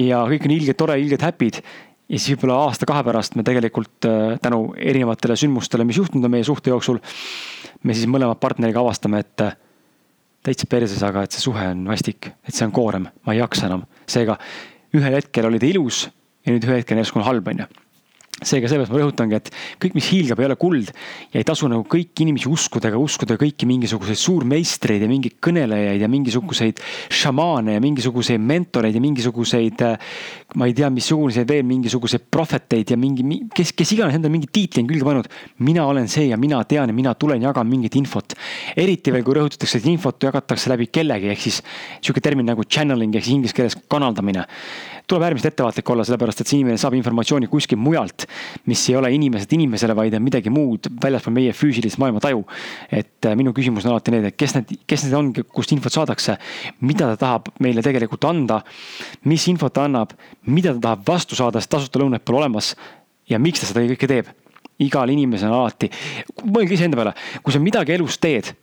ja 0.00 0.24
kõik 0.30 0.48
on 0.48 0.54
ilgelt 0.56 0.80
tore, 0.80 0.98
ilgelt 1.00 1.26
happy'd 1.26 1.60
ja 1.60 2.18
siis 2.18 2.34
võib-olla 2.34 2.62
aasta-kahe 2.68 3.04
pärast 3.06 3.36
me 3.36 3.44
tegelikult 3.46 4.08
äh, 4.08 4.38
tänu 4.42 4.66
erinevatele 4.76 5.36
sündmustele, 5.40 5.86
mis 5.88 6.00
juhtunud 6.00 6.26
on 6.26 6.34
meie 6.36 6.44
suhte 6.44 6.72
jooksul. 6.72 7.00
me 7.82 7.94
siis 7.94 8.08
mõlema 8.08 8.34
partneriga 8.40 8.80
avastame, 8.80 9.20
et 9.20 9.46
täitsa 10.44 10.66
perses, 10.68 11.02
aga 11.04 11.24
et 11.24 11.32
see 11.32 11.44
suhe 11.44 11.68
on 11.72 11.86
vastik, 11.88 12.32
et 12.44 12.54
see 12.54 12.66
on 12.66 12.72
koorem, 12.72 13.08
ma 13.24 13.36
ei 13.36 13.40
jaksa 13.40 13.68
enam, 13.68 13.84
seega 14.08 14.38
ühel 14.94 15.16
hetkel 15.20 15.48
oli 15.48 15.60
ta 15.60 15.68
ilus 15.68 16.04
ja 16.44 16.52
nüüd 16.52 16.64
ühel 16.64 16.80
hetkel 16.80 17.00
järsku 17.00 17.20
on 17.20 17.28
halb, 17.28 17.48
on 17.52 17.64
ju 17.64 17.83
seega 18.42 18.66
sellepärast 18.66 18.90
ma 18.90 18.98
rõhutangi, 18.98 19.38
et 19.38 19.50
kõik, 19.82 19.94
mis 19.94 20.08
hiilgab, 20.10 20.40
ei 20.42 20.48
ole 20.48 20.56
kuld 20.58 20.90
ja 20.90 21.38
ei 21.38 21.46
tasu 21.46 21.68
nagu 21.70 21.84
kõiki 21.86 22.24
inimesi 22.24 22.48
uskuda 22.50 22.90
ega 22.90 22.98
uskuda 22.98 23.36
kõiki 23.38 23.68
mingisuguseid 23.70 24.18
suurmeistreid 24.18 25.04
ja 25.04 25.10
mingeid 25.10 25.36
kõnelejaid 25.44 26.02
ja 26.02 26.08
mingisuguseid 26.10 26.82
šamaane 27.14 27.76
ja 27.76 27.82
mingisuguseid 27.84 28.42
mentoreid 28.42 28.96
ja 28.96 29.02
mingisuguseid. 29.04 29.84
ma 30.54 30.66
ei 30.66 30.74
tea, 30.74 30.90
missuguseid 30.90 31.48
veel 31.48 31.64
mingisuguseid 31.66 32.26
prohveteid 32.30 32.90
ja 32.90 32.98
mingi, 32.98 33.24
kes, 33.54 33.72
kes 33.74 33.94
iganes 33.94 34.18
endale 34.18 34.32
mingi 34.34 34.50
tiitli 34.50 34.82
on 34.82 34.90
külge 34.90 35.06
pannud. 35.06 35.30
mina 35.58 35.86
olen 35.86 36.08
see 36.08 36.28
ja 36.28 36.36
mina 36.36 36.62
tean 36.64 36.90
ja 36.90 36.94
mina 36.94 37.14
tulen, 37.14 37.42
jagan 37.42 37.68
mingit 37.68 37.94
infot. 37.94 38.34
eriti 38.76 39.12
veel, 39.12 39.22
kui 39.22 39.38
rõhutatakse, 39.38 39.78
et 39.78 39.86
infot 39.86 40.18
jagatakse 40.22 40.70
läbi 40.70 40.90
kellegi, 40.90 41.30
ehk 41.30 41.40
siis 41.40 41.62
sihuke 42.00 42.20
termin 42.20 42.46
nagu 42.46 42.66
channeling 42.66 43.14
ehk 43.14 43.24
siis 43.24 43.38
inglise 43.38 43.54
keeles 43.54 43.78
kanaldamine 43.88 44.44
tuleb 45.06 45.22
äärmiselt 45.26 45.52
ettevaatlik 45.52 45.90
olla, 45.90 46.04
sellepärast 46.06 46.40
et 46.40 46.48
see 46.48 46.58
inimene 46.58 46.80
saab 46.80 46.96
informatsiooni 46.96 47.48
kuskilt 47.52 47.80
mujalt, 47.80 48.26
mis 48.70 48.82
ei 48.88 48.96
ole 48.96 49.10
inimeselt 49.12 49.52
inimesele, 49.56 49.96
vaid 49.96 50.16
on 50.16 50.24
midagi 50.24 50.52
muud 50.52 50.88
väljaspool 51.02 51.34
meie 51.36 51.52
füüsilist 51.56 52.00
maailmataju. 52.00 52.44
et 52.90 53.26
äh, 53.26 53.36
minu 53.36 53.52
küsimus 53.52 53.84
on 53.84 53.92
alati 53.92 54.14
need, 54.14 54.30
et 54.30 54.36
kes 54.36 54.56
need, 54.56 54.72
kes 54.86 55.04
need 55.04 55.16
on, 55.18 55.32
kust 55.52 55.72
infot 55.76 55.92
saadakse, 55.92 56.38
mida 56.80 57.10
ta 57.12 57.20
tahab 57.26 57.52
meile 57.60 57.82
tegelikult 57.84 58.24
anda, 58.24 58.62
mis 59.24 59.44
infot 59.52 59.72
ta 59.74 59.84
annab, 59.88 60.16
mida 60.46 60.74
ta 60.74 60.80
tahab 60.88 61.06
vastu 61.08 61.36
saada, 61.36 61.60
sest 61.60 61.74
tasuta 61.76 62.00
lõunaid 62.00 62.24
pole 62.24 62.40
olemas 62.40 62.74
ja 63.28 63.38
miks 63.38 63.60
ta 63.60 63.68
seda 63.68 63.84
kõike 63.92 64.08
teeb 64.08 64.32
igal 64.82 65.10
inimesel 65.12 65.52
on 65.52 65.60
alati, 65.62 65.90
mõelge 66.44 66.74
iseenda 66.74 66.98
peale, 66.98 67.14
kui 67.42 67.54
sa 67.54 67.60
midagi 67.62 67.94
elus 67.94 68.18
teed 68.18 68.54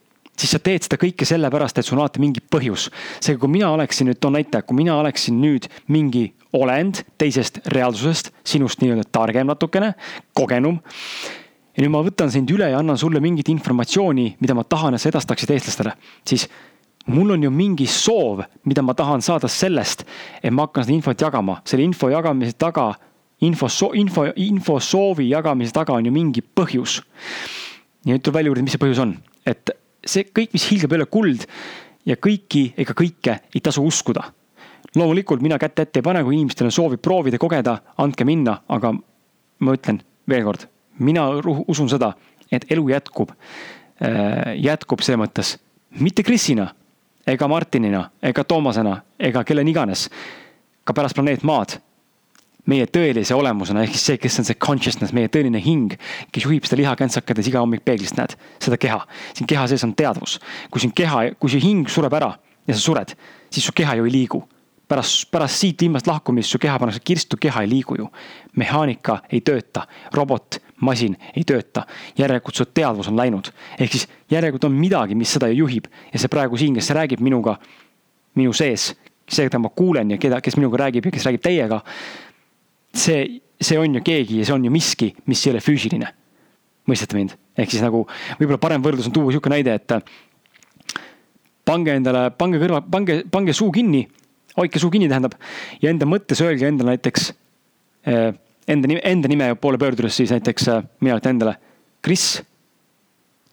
siis 0.42 0.56
sa 0.56 0.60
teed 0.64 0.86
seda 0.86 0.98
kõike 1.02 1.28
sellepärast, 1.28 1.78
et 1.78 1.88
sul 1.88 2.00
on 2.00 2.06
alati 2.06 2.22
mingi 2.24 2.42
põhjus. 2.42 2.90
seega, 3.20 3.40
kui 3.40 3.52
mina 3.52 3.70
oleksin 3.72 4.10
nüüd, 4.10 4.20
toon 4.22 4.36
näite, 4.40 4.62
kui 4.66 4.78
mina 4.78 4.98
oleksin 4.98 5.38
nüüd 5.42 5.68
mingi 5.88 6.32
olend 6.58 7.04
teisest 7.22 7.62
reaalsusest, 7.72 8.32
sinust 8.44 8.82
nii-öelda 8.82 9.06
targem 9.12 9.48
natukene, 9.48 9.94
kogenum. 10.34 10.82
ja 11.76 11.84
nüüd 11.84 11.94
ma 11.94 12.02
võtan 12.06 12.32
sind 12.34 12.50
üle 12.52 12.72
ja 12.72 12.82
annan 12.82 12.98
sulle 12.98 13.22
mingit 13.24 13.50
informatsiooni, 13.54 14.36
mida 14.42 14.58
ma 14.58 14.64
tahan, 14.64 14.96
et 14.96 15.02
sa 15.02 15.12
edastaksid 15.12 15.54
eestlastele, 15.54 15.94
siis 16.28 16.48
mul 17.08 17.32
on 17.38 17.44
ju 17.44 17.52
mingi 17.54 17.88
soov, 17.88 18.44
mida 18.66 18.82
ma 18.82 18.94
tahan 18.98 19.22
saada 19.22 19.48
sellest, 19.48 20.04
et 20.44 20.52
ma 20.54 20.68
hakkan 20.68 20.86
seda 20.86 20.98
infot 20.98 21.22
jagama, 21.28 21.62
selle 21.66 21.86
info 21.86 22.10
jagamise 22.12 22.58
taga, 22.60 22.92
info, 23.48 23.70
info, 23.98 24.28
info 24.36 24.80
soovi 24.80 25.30
jagamise 25.32 25.74
taga 25.74 25.94
on 25.94 26.06
ju 26.06 26.12
mingi 26.12 26.42
põhjus. 26.42 27.02
ja 28.06 28.16
nüüd 28.16 28.24
tuleb 28.26 28.36
välja 28.42 28.52
uurida, 28.52 28.66
mis 28.66 28.76
see 28.76 28.82
põhjus 28.82 29.02
on, 29.02 29.16
et 29.46 29.72
see 30.06 30.28
kõik, 30.34 30.54
mis 30.56 30.68
hiilgab, 30.72 30.94
ei 30.94 31.02
ole 31.02 31.10
kuld 31.12 31.48
ja 32.10 32.18
kõiki 32.18 32.72
ega 32.82 32.96
kõike 32.98 33.38
ei 33.54 33.62
tasu 33.62 33.84
uskuda. 33.86 34.24
loomulikult 34.96 35.42
mina 35.42 35.58
kätt 35.60 35.80
ette 35.80 36.00
ei 36.00 36.04
pane, 36.04 36.24
kui 36.24 36.36
inimestel 36.36 36.68
on 36.68 36.72
soovi 36.72 36.98
proovida, 36.98 37.38
kogeda, 37.38 37.78
andke 37.98 38.26
minna, 38.26 38.58
aga 38.68 38.92
ma 39.60 39.74
ütlen 39.74 40.02
veel 40.28 40.44
kord, 40.44 40.68
mina 41.00 41.30
usun 41.68 41.90
seda, 41.90 42.14
et 42.52 42.66
elu 42.72 42.90
jätkub, 42.90 43.32
äh, 44.02 44.58
jätkub 44.60 45.02
selles 45.02 45.22
mõttes 45.22 45.58
mitte 46.00 46.24
Krisina 46.24 46.68
ega 47.28 47.48
Martinina 47.48 48.10
ega 48.22 48.44
Toomasena 48.44 49.02
ega 49.20 49.44
kellena 49.44 49.70
iganes, 49.70 50.10
ka 50.84 50.94
pärast 50.94 51.16
planeet 51.16 51.44
Maad 51.44 51.78
meie 52.70 52.86
tõelise 52.86 53.36
olemusena, 53.36 53.84
ehk 53.86 53.96
siis 53.96 54.06
see, 54.12 54.22
kes 54.22 54.40
on 54.42 54.48
see 54.48 54.60
consciousness, 54.62 55.14
meie 55.16 55.30
tõeline 55.34 55.62
hing, 55.64 55.96
kes 56.34 56.46
juhib 56.46 56.68
seda 56.68 56.82
lihakentsakades 56.82 57.50
iga 57.50 57.62
hommik 57.64 57.84
peeglist 57.86 58.18
näed, 58.20 58.36
seda 58.62 58.78
keha. 58.82 59.02
siin 59.38 59.50
keha 59.50 59.68
sees 59.72 59.84
on 59.88 59.96
teadvus. 59.98 60.40
kui 60.72 60.82
siin 60.82 60.94
keha, 60.96 61.32
kui 61.40 61.50
su 61.50 61.62
hing 61.62 61.90
sureb 61.90 62.14
ära 62.14 62.36
ja 62.68 62.76
sa 62.76 62.82
sured, 62.82 63.16
siis 63.50 63.66
su 63.66 63.74
keha 63.76 63.98
ju 63.98 64.06
ei 64.06 64.12
liigu. 64.12 64.44
pärast, 64.88 65.32
pärast 65.32 65.56
siit 65.56 65.82
ilmast 65.82 66.08
lahkumist 66.08 66.52
su 66.52 66.60
keha 66.60 66.78
pannakse 66.80 67.00
kirstu, 67.00 67.38
keha 67.38 67.62
ei 67.62 67.70
liigu 67.70 67.96
ju. 67.98 68.10
mehaanika 68.56 69.22
ei 69.32 69.42
tööta, 69.42 69.88
robot, 70.14 70.62
masin 70.82 71.18
ei 71.36 71.44
tööta. 71.44 71.86
järelikult 72.18 72.56
su 72.56 72.66
teadvus 72.66 73.08
on 73.08 73.18
läinud. 73.18 73.52
ehk 73.80 73.92
siis 73.92 74.08
järelikult 74.30 74.64
on 74.64 74.74
midagi, 74.74 75.16
mis 75.16 75.34
seda 75.34 75.48
juhib 75.48 75.88
ja 76.14 76.20
see 76.20 76.28
praegu 76.28 76.58
siin, 76.58 76.76
kes 76.76 76.90
räägib 76.90 77.20
minuga, 77.20 77.58
minu 78.36 78.54
sees, 78.54 78.94
see, 79.28 79.48
keda 79.48 79.60
ma 79.60 79.70
kuulen 79.70 80.12
ja 80.12 80.18
keda, 80.18 80.42
kes 80.42 80.58
minuga 80.58 80.86
räägib 80.86 81.06
ja 81.06 81.12
kes 81.12 81.26
räägib 81.26 81.42
teiega 81.42 81.82
see, 82.94 83.42
see 83.62 83.80
on 83.80 83.96
ju 83.96 84.04
keegi 84.06 84.42
ja 84.42 84.48
see 84.48 84.56
on 84.56 84.66
ju 84.66 84.72
miski, 84.74 85.12
mis 85.30 85.46
ei 85.46 85.54
ole 85.54 85.64
füüsiline. 85.64 86.10
mõistate 86.90 87.16
mind? 87.16 87.38
ehk 87.58 87.72
siis 87.72 87.84
nagu 87.84 88.06
võib-olla 88.40 88.60
parem 88.62 88.84
võrdlus 88.84 89.08
on 89.10 89.14
tuua 89.16 89.32
sihuke 89.32 89.52
näide, 89.52 89.76
et 89.76 89.92
pange 91.68 91.94
endale, 91.94 92.30
pange 92.36 92.60
kõrva, 92.62 92.82
pange, 92.82 93.22
pange 93.32 93.54
suu 93.56 93.72
kinni, 93.76 94.06
hoidke 94.58 94.82
suu 94.82 94.92
kinni, 94.94 95.10
tähendab, 95.12 95.36
ja 95.82 95.92
enda 95.92 96.08
mõttes 96.10 96.42
öelge 96.44 96.68
endale 96.68 96.96
näiteks 96.96 97.32
eh, 98.10 98.32
enda 98.72 98.90
nime, 98.90 99.02
enda 99.08 99.32
nime 99.32 99.52
poole 99.62 99.80
pöördudes 99.82 100.18
siis 100.18 100.34
näiteks 100.34 100.70
eh, 100.72 100.88
mina 101.06 101.20
ütlen 101.20 101.38
endale, 101.38 101.58
Kris, 102.02 102.42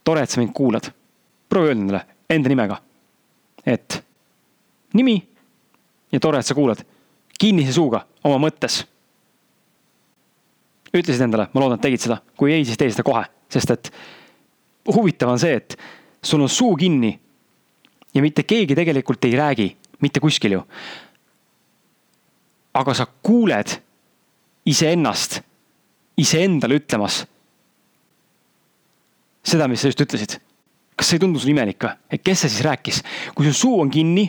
tore, 0.06 0.22
et 0.24 0.32
sa 0.32 0.40
mind 0.40 0.54
kuulad. 0.56 0.88
proovi 1.48 1.68
öelda 1.68 1.82
endale 1.82 2.04
enda 2.30 2.48
nimega, 2.52 2.78
et 3.66 4.02
nimi 4.96 5.18
ja 6.12 6.20
tore, 6.20 6.40
et 6.40 6.46
sa 6.46 6.56
kuulad, 6.56 6.80
kinnise 7.38 7.72
suuga 7.76 8.06
oma 8.24 8.40
mõttes 8.48 8.82
ütlesid 10.94 11.24
endale, 11.24 11.48
ma 11.52 11.62
loodan, 11.62 11.78
et 11.78 11.86
tegid 11.88 12.04
seda, 12.04 12.20
kui 12.38 12.52
ei, 12.54 12.64
siis 12.64 12.78
tee 12.80 12.90
seda 12.92 13.04
kohe, 13.06 13.24
sest 13.52 13.72
et 13.74 13.90
huvitav 14.88 15.32
on 15.32 15.40
see, 15.40 15.58
et 15.58 15.76
sul 16.24 16.42
on 16.44 16.50
suu 16.52 16.76
kinni 16.80 17.12
ja 18.14 18.24
mitte 18.24 18.44
keegi 18.48 18.76
tegelikult 18.78 19.24
ei 19.28 19.36
räägi 19.36 19.68
mitte 20.00 20.20
kuskil 20.20 20.52
ju. 20.52 20.62
aga 22.74 22.94
sa 22.94 23.06
kuuled 23.22 23.72
iseennast, 24.68 25.40
iseendale 26.16 26.78
ütlemas 26.78 27.24
seda, 29.42 29.66
mis 29.68 29.82
sa 29.82 29.90
just 29.90 30.00
ütlesid. 30.04 30.38
kas 30.96 31.08
see 31.08 31.18
ei 31.18 31.22
tundu 31.22 31.38
sulle 31.38 31.54
imelik 31.54 31.84
või, 31.84 31.94
et 32.10 32.22
kes 32.22 32.40
see 32.42 32.52
siis 32.52 32.64
rääkis, 32.66 33.02
kui 33.34 33.46
su 33.46 33.54
suu 33.54 33.80
on 33.80 33.90
kinni, 33.90 34.26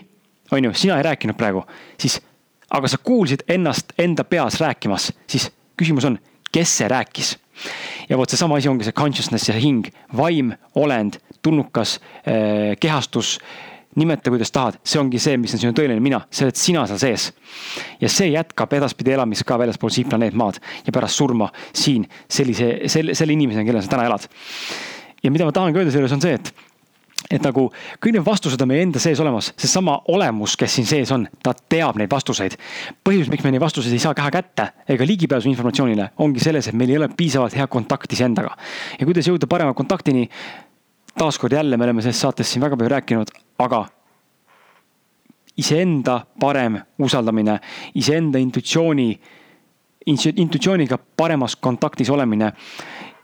on 0.52 0.64
ju, 0.64 0.74
sina 0.74 0.98
ei 0.98 1.06
rääkinud 1.08 1.38
praegu, 1.38 1.64
siis 1.98 2.20
aga 2.70 2.88
sa 2.88 3.00
kuulsid 3.02 3.42
ennast 3.50 3.94
enda 3.98 4.24
peas 4.24 4.60
rääkimas, 4.62 5.10
siis 5.28 5.50
küsimus 5.78 6.06
on, 6.06 6.20
kes 6.52 6.78
see 6.82 6.90
rääkis. 6.92 7.38
ja 8.10 8.18
vot 8.18 8.30
seesama 8.30 8.58
asi 8.58 8.70
ongi 8.70 8.88
see 8.88 8.96
consciousness 8.96 9.50
ja 9.50 9.56
hing, 9.60 9.88
vaim, 10.18 10.54
olend, 10.76 11.20
tulnukas 11.42 12.00
eh,, 12.26 12.78
kehastus 12.80 13.38
nimeta, 14.00 14.30
kuidas 14.30 14.52
tahad, 14.54 14.78
see 14.86 15.00
ongi 15.02 15.20
see, 15.22 15.38
mis 15.42 15.54
on 15.56 15.62
sinu 15.64 15.74
tõeline 15.76 16.02
mina, 16.04 16.22
see 16.32 16.46
oled 16.46 16.60
sina 16.60 16.86
seal 16.90 17.02
sees. 17.02 17.30
ja 18.02 18.10
see 18.12 18.30
jätkab 18.32 18.74
edaspidi 18.78 19.16
elamist 19.16 19.46
ka 19.48 19.58
väljaspool 19.60 19.92
siit 19.94 20.10
planeet 20.10 20.38
Maad 20.38 20.62
ja 20.86 20.94
pärast 20.96 21.20
surma 21.20 21.50
siin 21.74 22.06
sellise, 22.30 22.72
selle, 22.88 23.16
selle 23.18 23.36
inimesena, 23.36 23.66
kellena 23.66 23.86
sa 23.86 23.96
täna 23.96 24.08
elad. 24.10 24.28
ja 25.24 25.32
mida 25.32 25.48
ma 25.48 25.56
tahangi 25.56 25.82
öelda 25.82 25.92
selle 25.92 26.08
juures 26.08 26.18
on 26.18 26.24
see, 26.24 26.38
et 26.38 26.54
et 27.30 27.44
nagu 27.46 27.68
kõik 28.02 28.16
need 28.16 28.26
vastused 28.26 28.62
on 28.62 28.72
meie 28.72 28.82
enda 28.84 29.02
sees 29.02 29.20
olemas, 29.22 29.52
seesama 29.60 30.00
olemus, 30.10 30.56
kes 30.58 30.80
siin 30.80 30.88
sees 30.90 31.12
on, 31.14 31.28
ta 31.46 31.54
teab 31.54 32.00
neid 32.02 32.10
vastuseid. 32.12 32.58
põhjus, 33.06 33.30
miks 33.30 33.46
me 33.46 33.54
neid 33.54 33.62
vastuseid 33.62 33.94
ei 33.94 34.02
saa 34.02 34.16
keha 34.18 34.32
kätte 34.34 34.66
ega 34.90 35.06
ligipääsu 35.06 35.50
informatsioonile, 35.52 36.10
ongi 36.26 36.42
selles, 36.42 36.68
et 36.68 36.78
meil 36.78 36.90
ei 36.90 36.98
ole 36.98 37.10
piisavalt 37.18 37.56
head 37.56 37.70
kontakti 37.70 38.18
iseendaga. 38.18 38.56
ja 39.00 39.06
kuidas 39.06 39.30
jõuda 39.30 39.48
parema 39.48 39.74
kontaktini? 39.74 40.30
taaskord 41.20 41.54
jälle, 41.54 41.78
me 41.78 41.84
oleme 41.84 42.02
selles 42.02 42.22
saates 42.22 42.52
siin 42.52 42.62
väga 42.64 42.78
palju 42.78 42.90
rääkinud, 42.90 43.32
aga 43.60 43.86
iseenda 45.58 46.22
parem 46.40 46.80
usaldamine, 47.00 47.60
iseenda 47.96 48.40
intuitsiooni, 48.40 49.10
intuitsiooniga 50.08 50.98
paremas 50.98 51.58
kontaktis 51.60 52.10
olemine, 52.10 52.54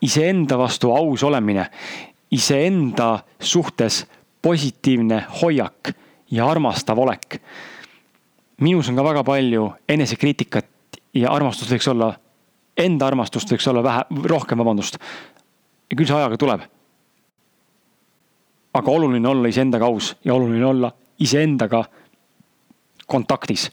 iseenda 0.01 0.57
vastu 0.59 0.91
aus 0.91 1.23
olemine 1.23 1.69
iseenda 2.35 3.19
suhtes 3.39 4.03
positiivne 4.41 5.23
hoiak 5.41 5.93
ja 6.31 6.47
armastav 6.49 6.99
olek. 6.99 7.41
minus 8.61 8.89
on 8.89 8.95
ka 8.95 9.03
väga 9.03 9.23
palju 9.23 9.65
enesekriitikat 9.89 10.99
ja 11.15 11.31
armastust 11.31 11.71
võiks 11.71 11.89
olla, 11.91 12.13
enda 12.77 13.07
armastust 13.07 13.51
võiks 13.51 13.67
olla 13.71 13.83
vähe, 13.83 14.05
rohkem, 14.23 14.57
vabandust. 14.57 14.97
ja 15.89 15.97
küll 15.97 16.07
see 16.07 16.17
ajaga 16.17 16.37
tuleb. 16.37 16.61
aga 18.73 18.91
oluline 18.91 19.27
olla 19.27 19.47
iseendaga 19.47 19.85
aus 19.85 20.15
ja 20.23 20.33
oluline 20.33 20.65
olla 20.65 20.91
iseendaga 21.19 21.85
kontaktis. 23.07 23.71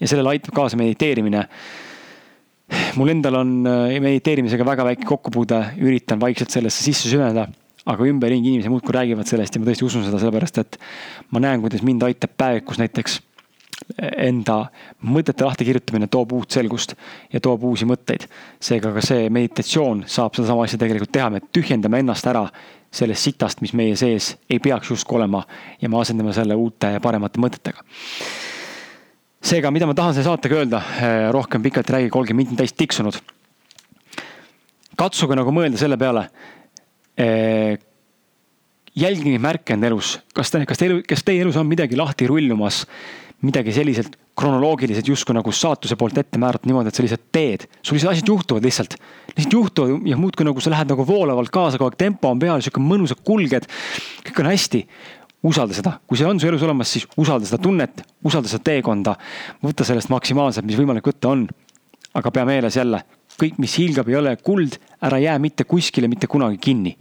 ja 0.00 0.08
sellele 0.08 0.36
aitab 0.36 0.54
kaasa 0.54 0.76
mediteerimine 0.76 1.46
mul 2.96 3.10
endal 3.12 3.40
on 3.40 3.54
äh, 3.66 3.98
mediteerimisega 4.02 4.66
väga 4.66 4.84
väike 4.90 5.06
kokkupuude, 5.08 5.60
üritan 5.82 6.20
vaikselt 6.22 6.52
sellesse 6.54 6.84
sisse 6.84 7.10
süveneda. 7.10 7.48
Aga 7.90 8.06
ümberringi 8.06 8.52
inimesed 8.52 8.72
muudkui 8.72 8.94
räägivad 8.94 9.28
sellest 9.28 9.56
ja 9.56 9.62
ma 9.62 9.68
tõesti 9.70 9.86
usun 9.86 10.06
seda, 10.06 10.20
sellepärast 10.22 10.62
et 10.62 10.78
ma 11.34 11.42
näen, 11.42 11.62
kuidas 11.64 11.84
mind 11.86 12.06
aitab 12.06 12.36
päevikus 12.38 12.80
näiteks 12.80 13.20
enda 14.20 14.58
mõtete 15.02 15.46
lahtikirjutamine 15.46 16.06
toob 16.12 16.34
uut 16.36 16.52
selgust 16.52 16.94
ja 17.32 17.40
toob 17.40 17.64
uusi 17.64 17.88
mõtteid. 17.88 18.26
seega 18.60 18.92
ka 18.92 19.02
see 19.04 19.30
meditatsioon 19.32 20.04
saab 20.06 20.36
sedasama 20.36 20.66
asja 20.68 20.78
tegelikult 20.78 21.12
teha, 21.12 21.30
me 21.30 21.40
tühjendame 21.52 22.02
ennast 22.04 22.26
ära 22.26 22.44
sellest 22.90 23.22
sitast, 23.22 23.60
mis 23.64 23.72
meie 23.72 23.96
sees 23.96 24.36
ei 24.50 24.58
peaks 24.58 24.90
justkui 24.90 25.16
olema 25.16 25.42
ja 25.80 25.88
me 25.88 26.00
asendame 26.00 26.34
selle 26.36 26.54
uute 26.54 26.92
ja 26.94 27.00
paremate 27.00 27.40
mõtetega 27.40 27.86
seega, 29.40 29.72
mida 29.72 29.88
ma 29.88 29.96
tahan 29.96 30.14
selle 30.14 30.28
saatega 30.28 30.60
öelda, 30.60 30.80
eh, 31.00 31.26
rohkem 31.32 31.62
pikalt 31.64 31.90
ei 31.90 31.96
räägi, 31.96 32.10
kolmkümmend 32.12 32.50
minutit 32.50 32.58
täis 32.60 32.76
tiksunud. 32.76 33.20
katsuge 35.00 35.32
nagu 35.34 35.50
mõelda 35.50 35.78
selle 35.80 35.96
peale. 35.96 36.28
Eh, 37.18 37.78
jälgi 38.96 39.32
neid 39.32 39.42
märke 39.42 39.74
enda 39.74 39.90
elus, 39.90 40.18
kas 40.34 40.52
te, 40.52 40.62
kas 40.68 40.80
teil, 40.80 41.00
kas 41.06 41.24
teie 41.26 41.42
elus 41.44 41.58
on 41.60 41.68
midagi 41.68 41.98
lahti 41.98 42.28
rullumas, 42.30 42.84
midagi 43.46 43.72
selliselt 43.74 44.16
kronoloogiliselt 44.40 45.08
justkui 45.08 45.34
nagu 45.36 45.52
saatuse 45.52 45.96
poolt 46.00 46.18
ette 46.20 46.40
määratud 46.40 46.68
niimoodi, 46.70 46.90
et 46.90 46.96
sa 46.96 47.04
lihtsalt 47.04 47.26
teed. 47.32 47.66
sul 47.82 47.96
lihtsalt 47.96 48.14
asjad 48.14 48.30
juhtuvad 48.32 48.64
lihtsalt, 48.64 48.96
lihtsalt 49.34 49.56
juhtuvad 49.56 50.08
ja 50.08 50.16
muudkui 50.16 50.46
nagu 50.48 50.60
sa 50.64 50.72
lähed 50.72 50.92
nagu 50.92 51.06
voolavalt 51.06 51.52
kaasa, 51.52 51.78
kogu 51.78 51.90
aeg 51.90 51.98
tempo 52.00 52.30
on 52.32 52.40
peal, 52.40 52.62
sihuke 52.64 52.82
mõnusad 52.84 53.20
kulged. 53.26 53.68
kõik 54.26 54.40
on 54.40 54.50
hästi 54.52 54.84
usalda 55.50 55.76
seda, 55.76 55.94
kui 56.06 56.18
see 56.20 56.28
on 56.28 56.40
su 56.40 56.48
elus 56.48 56.64
olemas, 56.64 56.92
siis 56.92 57.06
usalda 57.20 57.48
seda 57.48 57.60
tunnet, 57.62 58.02
usalda 58.24 58.48
seda 58.48 58.64
teekonda. 58.64 59.16
võta 59.64 59.84
sellest 59.88 60.12
maksimaalselt, 60.12 60.66
mis 60.66 60.78
võimalik 60.80 61.06
võtta 61.12 61.32
on. 61.32 61.48
aga 62.14 62.30
pea 62.30 62.44
meeles 62.44 62.76
jälle, 62.76 63.04
kõik, 63.40 63.58
mis 63.58 63.76
hiilgab, 63.78 64.08
ei 64.08 64.16
ole 64.16 64.36
kuld, 64.36 64.76
ära 65.02 65.18
jää 65.18 65.38
mitte 65.38 65.64
kuskile 65.64 66.08
mitte 66.08 66.26
kunagi 66.26 66.58
kinni. 66.58 66.96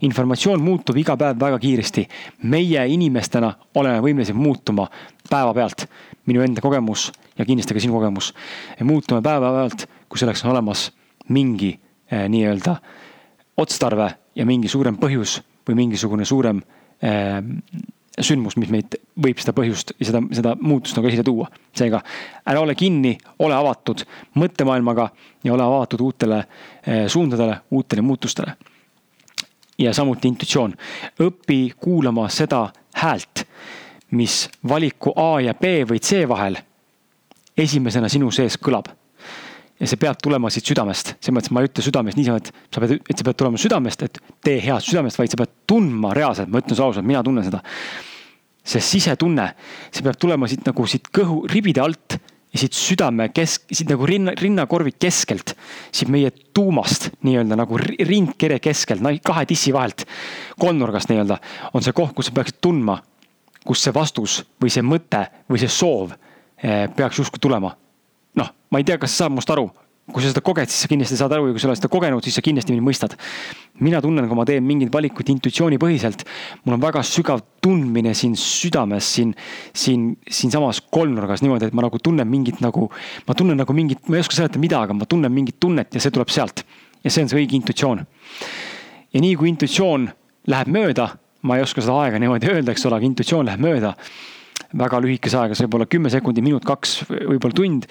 informatsioon 0.00 0.62
muutub 0.62 0.96
iga 0.96 1.16
päev 1.16 1.40
väga 1.40 1.58
kiiresti. 1.58 2.08
meie 2.42 2.86
inimestena 2.88 3.52
oleme 3.74 4.00
võimelised 4.00 4.34
muutuma 4.34 4.88
päevapealt. 5.30 5.88
minu 6.26 6.42
enda 6.42 6.60
kogemus 6.60 7.12
ja 7.38 7.44
kindlasti 7.44 7.74
ka 7.74 7.80
sinu 7.80 7.92
kogemus. 7.92 8.34
muutume 8.82 9.22
päevapealt, 9.22 9.88
kui 10.08 10.18
selleks 10.18 10.44
on 10.44 10.50
olemas 10.50 10.92
mingi 11.28 11.80
eh, 12.10 12.28
nii-öelda 12.28 12.76
otstarve 13.56 14.14
ja 14.34 14.46
mingi 14.46 14.68
suurem 14.68 14.96
põhjus 14.96 15.42
või 15.68 15.74
mingisugune 15.74 16.24
suurem 16.24 16.62
Ehm, 17.02 17.58
sündmus, 18.24 18.56
mis 18.56 18.70
meid 18.72 18.98
võib 19.22 19.40
seda 19.40 19.54
põhjust 19.56 19.94
ja 19.98 20.08
seda, 20.10 20.22
seda 20.34 20.54
muutust 20.60 20.96
nagu 20.98 21.08
esile 21.10 21.24
tuua. 21.26 21.48
seega 21.74 22.00
ära 22.46 22.60
ole 22.60 22.74
kinni, 22.74 23.16
ole 23.38 23.54
avatud 23.54 24.04
mõttemaailmaga 24.34 25.08
ja 25.44 25.54
ole 25.54 25.62
avatud 25.62 26.00
uutele 26.00 26.38
eh, 26.38 27.06
suundadele, 27.08 27.60
uutele 27.70 28.02
muutustele. 28.02 28.56
ja 29.78 29.94
samuti 29.94 30.28
intuitsioon, 30.28 30.74
õpi 31.20 31.74
kuulama 31.76 32.28
seda 32.28 32.68
häält, 32.94 33.46
mis 34.10 34.48
valiku 34.68 35.12
A 35.16 35.40
ja 35.40 35.54
B 35.54 35.84
või 35.88 36.00
C 36.00 36.28
vahel 36.28 36.58
esimesena 37.58 38.08
sinu 38.08 38.30
sees 38.30 38.58
kõlab 38.58 38.97
ja 39.78 39.86
see 39.86 40.00
peab 40.00 40.18
tulema 40.22 40.50
siit 40.50 40.66
südamest, 40.66 41.14
selles 41.18 41.34
mõttes 41.36 41.52
ma 41.54 41.62
ei 41.62 41.68
ütle 41.70 41.84
südamest 41.86 42.18
niisama, 42.18 42.42
et 42.42 42.50
sa 42.74 42.82
pead, 42.82 42.96
et 42.98 43.14
see 43.14 43.26
peab 43.26 43.38
tulema 43.38 43.60
südamest, 43.62 44.02
et 44.08 44.20
tee 44.44 44.58
head 44.64 44.84
südamest, 44.84 45.20
vaid 45.20 45.32
sa 45.32 45.38
pead 45.38 45.54
tundma 45.70 46.14
reaalselt, 46.18 46.50
ma 46.50 46.62
ütlen 46.62 46.74
sulle 46.74 46.90
ausalt, 46.90 47.06
mina 47.06 47.22
tunnen 47.26 47.46
seda. 47.46 47.62
see 48.68 48.82
sisetunne, 48.84 49.46
see 49.94 50.04
peab 50.04 50.18
tulema 50.20 50.48
siit 50.50 50.66
nagu 50.66 50.84
siit 50.90 51.06
kõhu, 51.14 51.38
ribide 51.48 51.80
alt 51.80 52.18
ja 52.18 52.60
siit 52.60 52.76
südame 52.76 53.30
kesk, 53.32 53.70
siit 53.72 53.88
nagu 53.88 54.04
rinna, 54.08 54.34
rinnakorvi 54.36 54.92
keskelt. 54.98 55.54
siit 55.92 56.10
meie 56.12 56.30
tuumast 56.52 57.10
nii-öelda 57.22 57.56
nagu 57.56 57.78
rindkere 57.78 58.58
keskelt, 58.60 59.04
kahe 59.24 59.46
tissi 59.46 59.72
vahelt, 59.72 60.04
kolmnurgast 60.58 61.12
nii-öelda, 61.12 61.38
on 61.72 61.86
see 61.86 61.94
koht, 61.96 62.16
kus 62.16 62.28
sa 62.28 62.36
peaksid 62.36 62.58
tundma, 62.60 62.98
kus 63.64 63.84
see 63.84 63.94
vastus 63.94 64.42
või 64.60 64.72
see 64.74 64.82
mõte 64.82 65.28
või 65.48 65.62
see 65.62 65.70
soov 65.70 66.16
eh, 66.58 66.88
peaks 66.90 67.22
justkui 67.22 67.40
tulema 67.40 67.76
ma 68.70 68.80
ei 68.80 68.84
tea, 68.84 68.98
kas 69.00 69.14
sa 69.14 69.24
saad 69.24 69.36
must 69.36 69.50
aru. 69.50 69.70
kui 70.08 70.24
sa 70.24 70.30
seda 70.30 70.40
koged, 70.40 70.70
siis 70.72 70.86
sa 70.86 70.88
kindlasti 70.88 71.16
saad 71.20 71.32
aru 71.36 71.50
ja 71.50 71.52
kui 71.52 71.60
sa 71.60 71.66
oled 71.68 71.76
seda 71.76 71.88
kogenud, 71.92 72.24
siis 72.24 72.38
sa 72.38 72.40
kindlasti 72.40 72.72
mind 72.72 72.86
mõistad. 72.86 73.12
mina 73.84 74.00
tunnen, 74.00 74.24
kui 74.28 74.36
ma 74.38 74.46
teen 74.48 74.64
mingeid 74.64 74.88
valikuid 74.92 75.28
intuitsioonipõhiselt, 75.34 76.24
mul 76.64 76.78
on 76.78 76.80
väga 76.80 77.02
sügav 77.04 77.42
tundmine 77.60 78.14
siin 78.16 78.32
südames, 78.40 79.04
siin, 79.04 79.34
siin, 79.76 80.16
siinsamas 80.24 80.80
kolmnurgas 80.80 81.44
niimoodi, 81.44 81.68
et 81.68 81.76
ma 81.76 81.84
nagu 81.84 82.00
tunnen 82.00 82.26
mingit 82.28 82.62
nagu, 82.64 82.88
ma 83.28 83.36
tunnen 83.36 83.60
nagu 83.60 83.76
mingit, 83.76 84.08
ma 84.08 84.16
ei 84.16 84.24
oska 84.24 84.38
seletada 84.38 84.64
mida, 84.64 84.80
aga 84.80 84.96
ma 84.96 85.04
tunnen 85.04 85.32
mingit 85.32 85.60
tunnet 85.60 85.92
ja 85.92 86.00
see 86.00 86.14
tuleb 86.14 86.32
sealt. 86.32 86.64
ja 87.04 87.10
see 87.10 87.22
on 87.22 87.28
see 87.28 87.42
õige 87.42 87.60
intuitsioon. 87.60 88.06
ja 89.12 89.20
nii 89.20 89.36
kui 89.36 89.52
intuitsioon 89.52 90.08
läheb 90.48 90.72
mööda, 90.72 91.10
ma 91.42 91.60
ei 91.60 91.68
oska 91.68 91.84
seda 91.84 92.00
aega 92.00 92.18
niimoodi 92.18 92.48
öelda, 92.48 92.72
eks 92.72 92.88
ole, 92.88 92.96
aga 92.96 93.12
intuitsioon 93.12 93.46
läheb 93.46 93.60
mööda 93.60 93.92
väga 94.76 94.98
lühikese 95.00 95.38
ajaga, 95.38 95.56
see 95.56 95.64
võib 95.64 95.78
olla 95.78 95.86
kümme 95.88 96.10
sekundit, 96.12 96.44
minut, 96.44 96.64
kaks, 96.66 96.98
võib-olla 97.08 97.56
tund. 97.56 97.86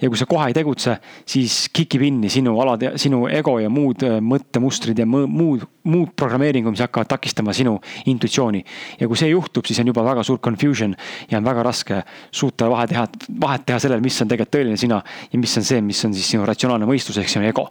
ja 0.00 0.08
kui 0.08 0.18
sa 0.18 0.26
kohe 0.30 0.46
ei 0.48 0.54
tegutse, 0.54 0.94
siis 1.28 1.64
kikib 1.74 2.04
inni 2.06 2.30
sinu 2.30 2.54
alad 2.62 2.84
ja 2.86 2.92
sinu 3.00 3.24
ego 3.28 3.56
ja 3.60 3.68
muud 3.72 4.04
äh, 4.06 4.20
mõttemustrid 4.22 5.02
ja 5.02 5.06
muud, 5.10 5.66
muud 5.90 6.14
programmeeringud, 6.16 6.76
mis 6.76 6.84
hakkavad 6.84 7.10
takistama 7.10 7.54
sinu 7.56 7.74
intuitsiooni. 8.12 8.62
ja 9.00 9.10
kui 9.10 9.18
see 9.18 9.32
juhtub, 9.32 9.66
siis 9.66 9.82
on 9.82 9.90
juba 9.90 10.06
väga 10.06 10.24
suur 10.26 10.38
confusion 10.38 10.94
ja 11.30 11.42
on 11.42 11.50
väga 11.50 11.66
raske 11.66 12.00
suuta 12.30 12.70
vahe 12.70 12.86
teha, 12.92 13.08
vahet 13.42 13.66
teha 13.66 13.82
sellel, 13.82 14.00
mis 14.04 14.22
on 14.22 14.30
tegelikult 14.30 14.54
tõeline 14.54 14.78
sina 14.78 15.02
ja 15.32 15.42
mis 15.42 15.58
on 15.58 15.66
see, 15.66 15.82
mis 15.82 16.04
on 16.06 16.14
siis 16.14 16.30
sinu 16.30 16.46
ratsionaalne 16.46 16.86
mõistus 16.86 17.18
ehk 17.18 17.30
sinu 17.32 17.50
ego, 17.50 17.66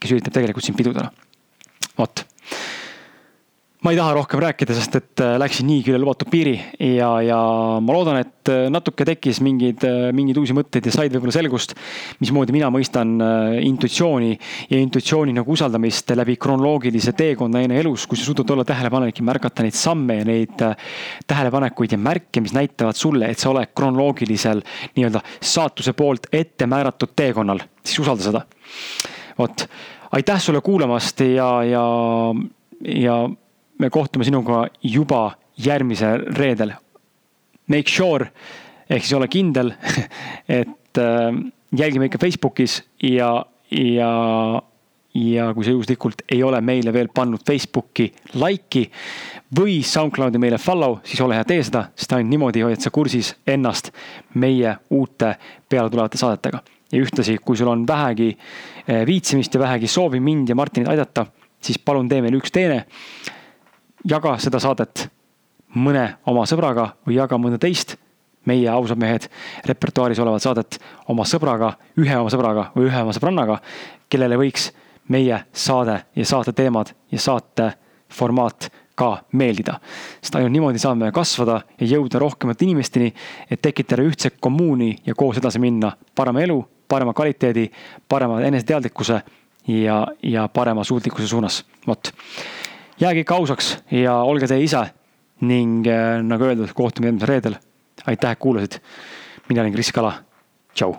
kes 0.00 0.12
üritab 0.12 0.36
tegelikult 0.36 0.68
sind 0.68 0.76
pidurdada. 0.76 1.08
vot 1.96 2.26
ma 3.84 3.92
ei 3.92 3.98
taha 4.00 4.14
rohkem 4.16 4.40
rääkida, 4.40 4.72
sest 4.72 4.94
et 4.96 5.20
äh, 5.20 5.34
läksin 5.36 5.66
niigi 5.68 5.90
üle 5.92 5.98
lubatud 6.00 6.30
piiri 6.32 6.54
ja, 6.80 7.10
ja 7.20 7.40
ma 7.84 7.92
loodan, 7.92 8.16
et 8.22 8.48
äh, 8.48 8.62
natuke 8.72 9.04
tekkis 9.04 9.42
mingeid, 9.44 9.84
äh, 9.84 10.06
mingeid 10.16 10.40
uusi 10.40 10.56
mõtteid 10.56 10.88
ja 10.88 10.94
said 10.94 11.12
võib-olla 11.12 11.34
selgust. 11.36 11.74
mismoodi 12.22 12.54
mina 12.56 12.70
mõistan 12.72 13.12
intuitsiooni 13.60 14.30
ja 14.70 14.80
intuitsiooni 14.80 15.36
nagu 15.36 15.52
usaldamist 15.52 16.14
läbi 16.16 16.38
kronoloogilise 16.40 17.12
teekonna 17.18 17.60
enne 17.66 17.82
elus, 17.82 18.08
kui 18.08 18.16
sa 18.16 18.24
suudad 18.24 18.54
olla 18.56 18.64
tähelepanelik 18.64 19.20
ja 19.20 19.28
märgata 19.28 19.66
neid 19.66 19.76
samme 19.76 20.16
ja 20.22 20.24
neid 20.32 20.56
tähelepanekuid 21.28 21.92
ja 21.92 22.00
märke, 22.00 22.40
mis 22.40 22.56
näitavad 22.56 22.96
sulle, 22.96 23.28
et 23.28 23.42
sa 23.42 23.52
oled 23.52 23.76
kronoloogilisel 23.76 24.64
nii-öelda 24.96 25.20
saatuse 25.44 25.92
poolt 25.92 26.32
ette 26.32 26.64
määratud 26.64 27.12
teekonnal, 27.12 27.60
siis 27.84 28.00
usalda 28.00 28.30
seda. 28.32 28.44
vot, 29.38 29.68
aitäh 30.16 30.40
sulle 30.40 30.64
kuulamast 30.64 31.20
ja, 31.20 31.50
ja, 31.68 31.88
ja 32.80 33.24
me 33.78 33.90
kohtume 33.90 34.24
sinuga 34.24 34.66
juba 34.82 35.36
järgmisel 35.56 36.28
reedel. 36.36 36.74
Make 37.68 37.90
sure 37.90 38.28
ehk 38.90 39.04
siis 39.04 39.16
ole 39.16 39.28
kindel, 39.32 39.72
et 40.60 41.00
äh, 41.00 41.40
jälgime 41.76 42.08
ikka 42.10 42.20
Facebookis 42.20 42.82
ja, 43.02 43.46
ja, 43.70 44.10
ja 45.14 45.48
kui 45.54 45.64
sa 45.64 45.74
juhuslikult 45.74 46.24
ei 46.32 46.42
ole 46.42 46.60
meile 46.60 46.92
veel 46.92 47.08
pannud 47.14 47.42
Facebooki 47.46 48.10
like'i 48.34 48.84
või 49.54 49.80
SoundCloudi 49.86 50.40
meile 50.42 50.58
follow, 50.58 50.98
siis 51.06 51.22
ole 51.24 51.38
hea, 51.38 51.46
tee 51.48 51.62
seda, 51.64 51.86
sest 51.96 52.12
ainult 52.12 52.32
niimoodi 52.32 52.64
hoiad 52.66 52.82
sa 52.82 52.92
kursis 52.94 53.34
ennast 53.46 53.92
meie 54.40 54.76
uute 54.90 55.34
pealetulevate 55.68 56.20
saadetega. 56.20 56.62
ja 56.92 57.00
ühtlasi, 57.00 57.38
kui 57.42 57.56
sul 57.56 57.68
on 57.72 57.86
vähegi 57.86 58.34
äh, 58.36 59.06
viitsimist 59.06 59.54
ja 59.54 59.60
vähegi 59.60 59.88
soovi 59.88 60.20
mind 60.20 60.48
ja 60.48 60.54
Martinit 60.54 60.88
aidata, 60.88 61.26
siis 61.60 61.78
palun 61.78 62.08
tee 62.08 62.20
meile 62.22 62.36
üks 62.36 62.52
teene 62.52 62.84
jaga 64.04 64.36
seda 64.38 64.60
saadet 64.60 65.08
mõne 65.74 66.06
oma 66.26 66.44
sõbraga 66.46 66.90
või 67.06 67.18
jaga 67.18 67.38
mõnda 67.38 67.58
teist 67.58 67.96
meie 68.44 68.68
ausad 68.68 69.00
mehed 69.00 69.28
repertuaaris 69.66 70.20
olevat 70.20 70.42
saadet 70.44 70.78
oma 71.08 71.24
sõbraga, 71.28 71.74
ühe 71.98 72.16
oma 72.18 72.30
sõbraga 72.32 72.68
või 72.74 72.88
ühe 72.90 73.02
oma 73.02 73.14
sõbrannaga, 73.16 73.58
kellele 74.08 74.36
võiks 74.40 74.70
meie 75.08 75.40
saade 75.52 75.98
ja 76.16 76.26
saate 76.28 76.52
teemad 76.52 76.92
ja 77.12 77.20
saate 77.20 77.72
formaat 78.12 78.70
ka 78.94 79.24
meeldida. 79.32 79.80
sest 80.22 80.36
ainult 80.36 80.52
niimoodi 80.52 80.78
saame 80.78 81.10
kasvada 81.12 81.62
ja 81.80 81.86
jõuda 81.96 82.20
rohkemate 82.22 82.64
inimesteni, 82.64 83.14
et 83.50 83.62
tekitada 83.62 84.02
ühtse 84.02 84.30
kommuuni 84.40 84.98
ja 85.06 85.14
koos 85.14 85.38
edasi 85.38 85.58
minna 85.58 85.92
parema 86.14 86.40
elu, 86.40 86.60
parema 86.88 87.14
kvaliteedi, 87.14 87.70
parema 88.08 88.40
eneseteadlikkuse 88.42 89.22
ja, 89.66 90.06
ja 90.22 90.48
parema 90.48 90.84
suutlikkuse 90.84 91.28
suunas. 91.28 91.64
vot 91.86 92.12
jääge 93.00 93.24
ikka 93.24 93.34
ausaks 93.34 93.76
ja 93.90 94.16
olge 94.22 94.48
te 94.50 94.58
ise 94.62 94.84
ning 95.44 95.86
äh, 95.90 96.20
nagu 96.22 96.46
öeldud, 96.46 96.72
kohtume 96.74 97.10
järgmisel 97.10 97.28
reedel. 97.28 97.56
aitäh, 98.06 98.30
et 98.30 98.38
kuulasid. 98.38 98.80
mina 99.48 99.62
olin 99.62 99.72
Kris 99.72 99.92
Kala. 99.92 100.14
tšau 100.74 100.96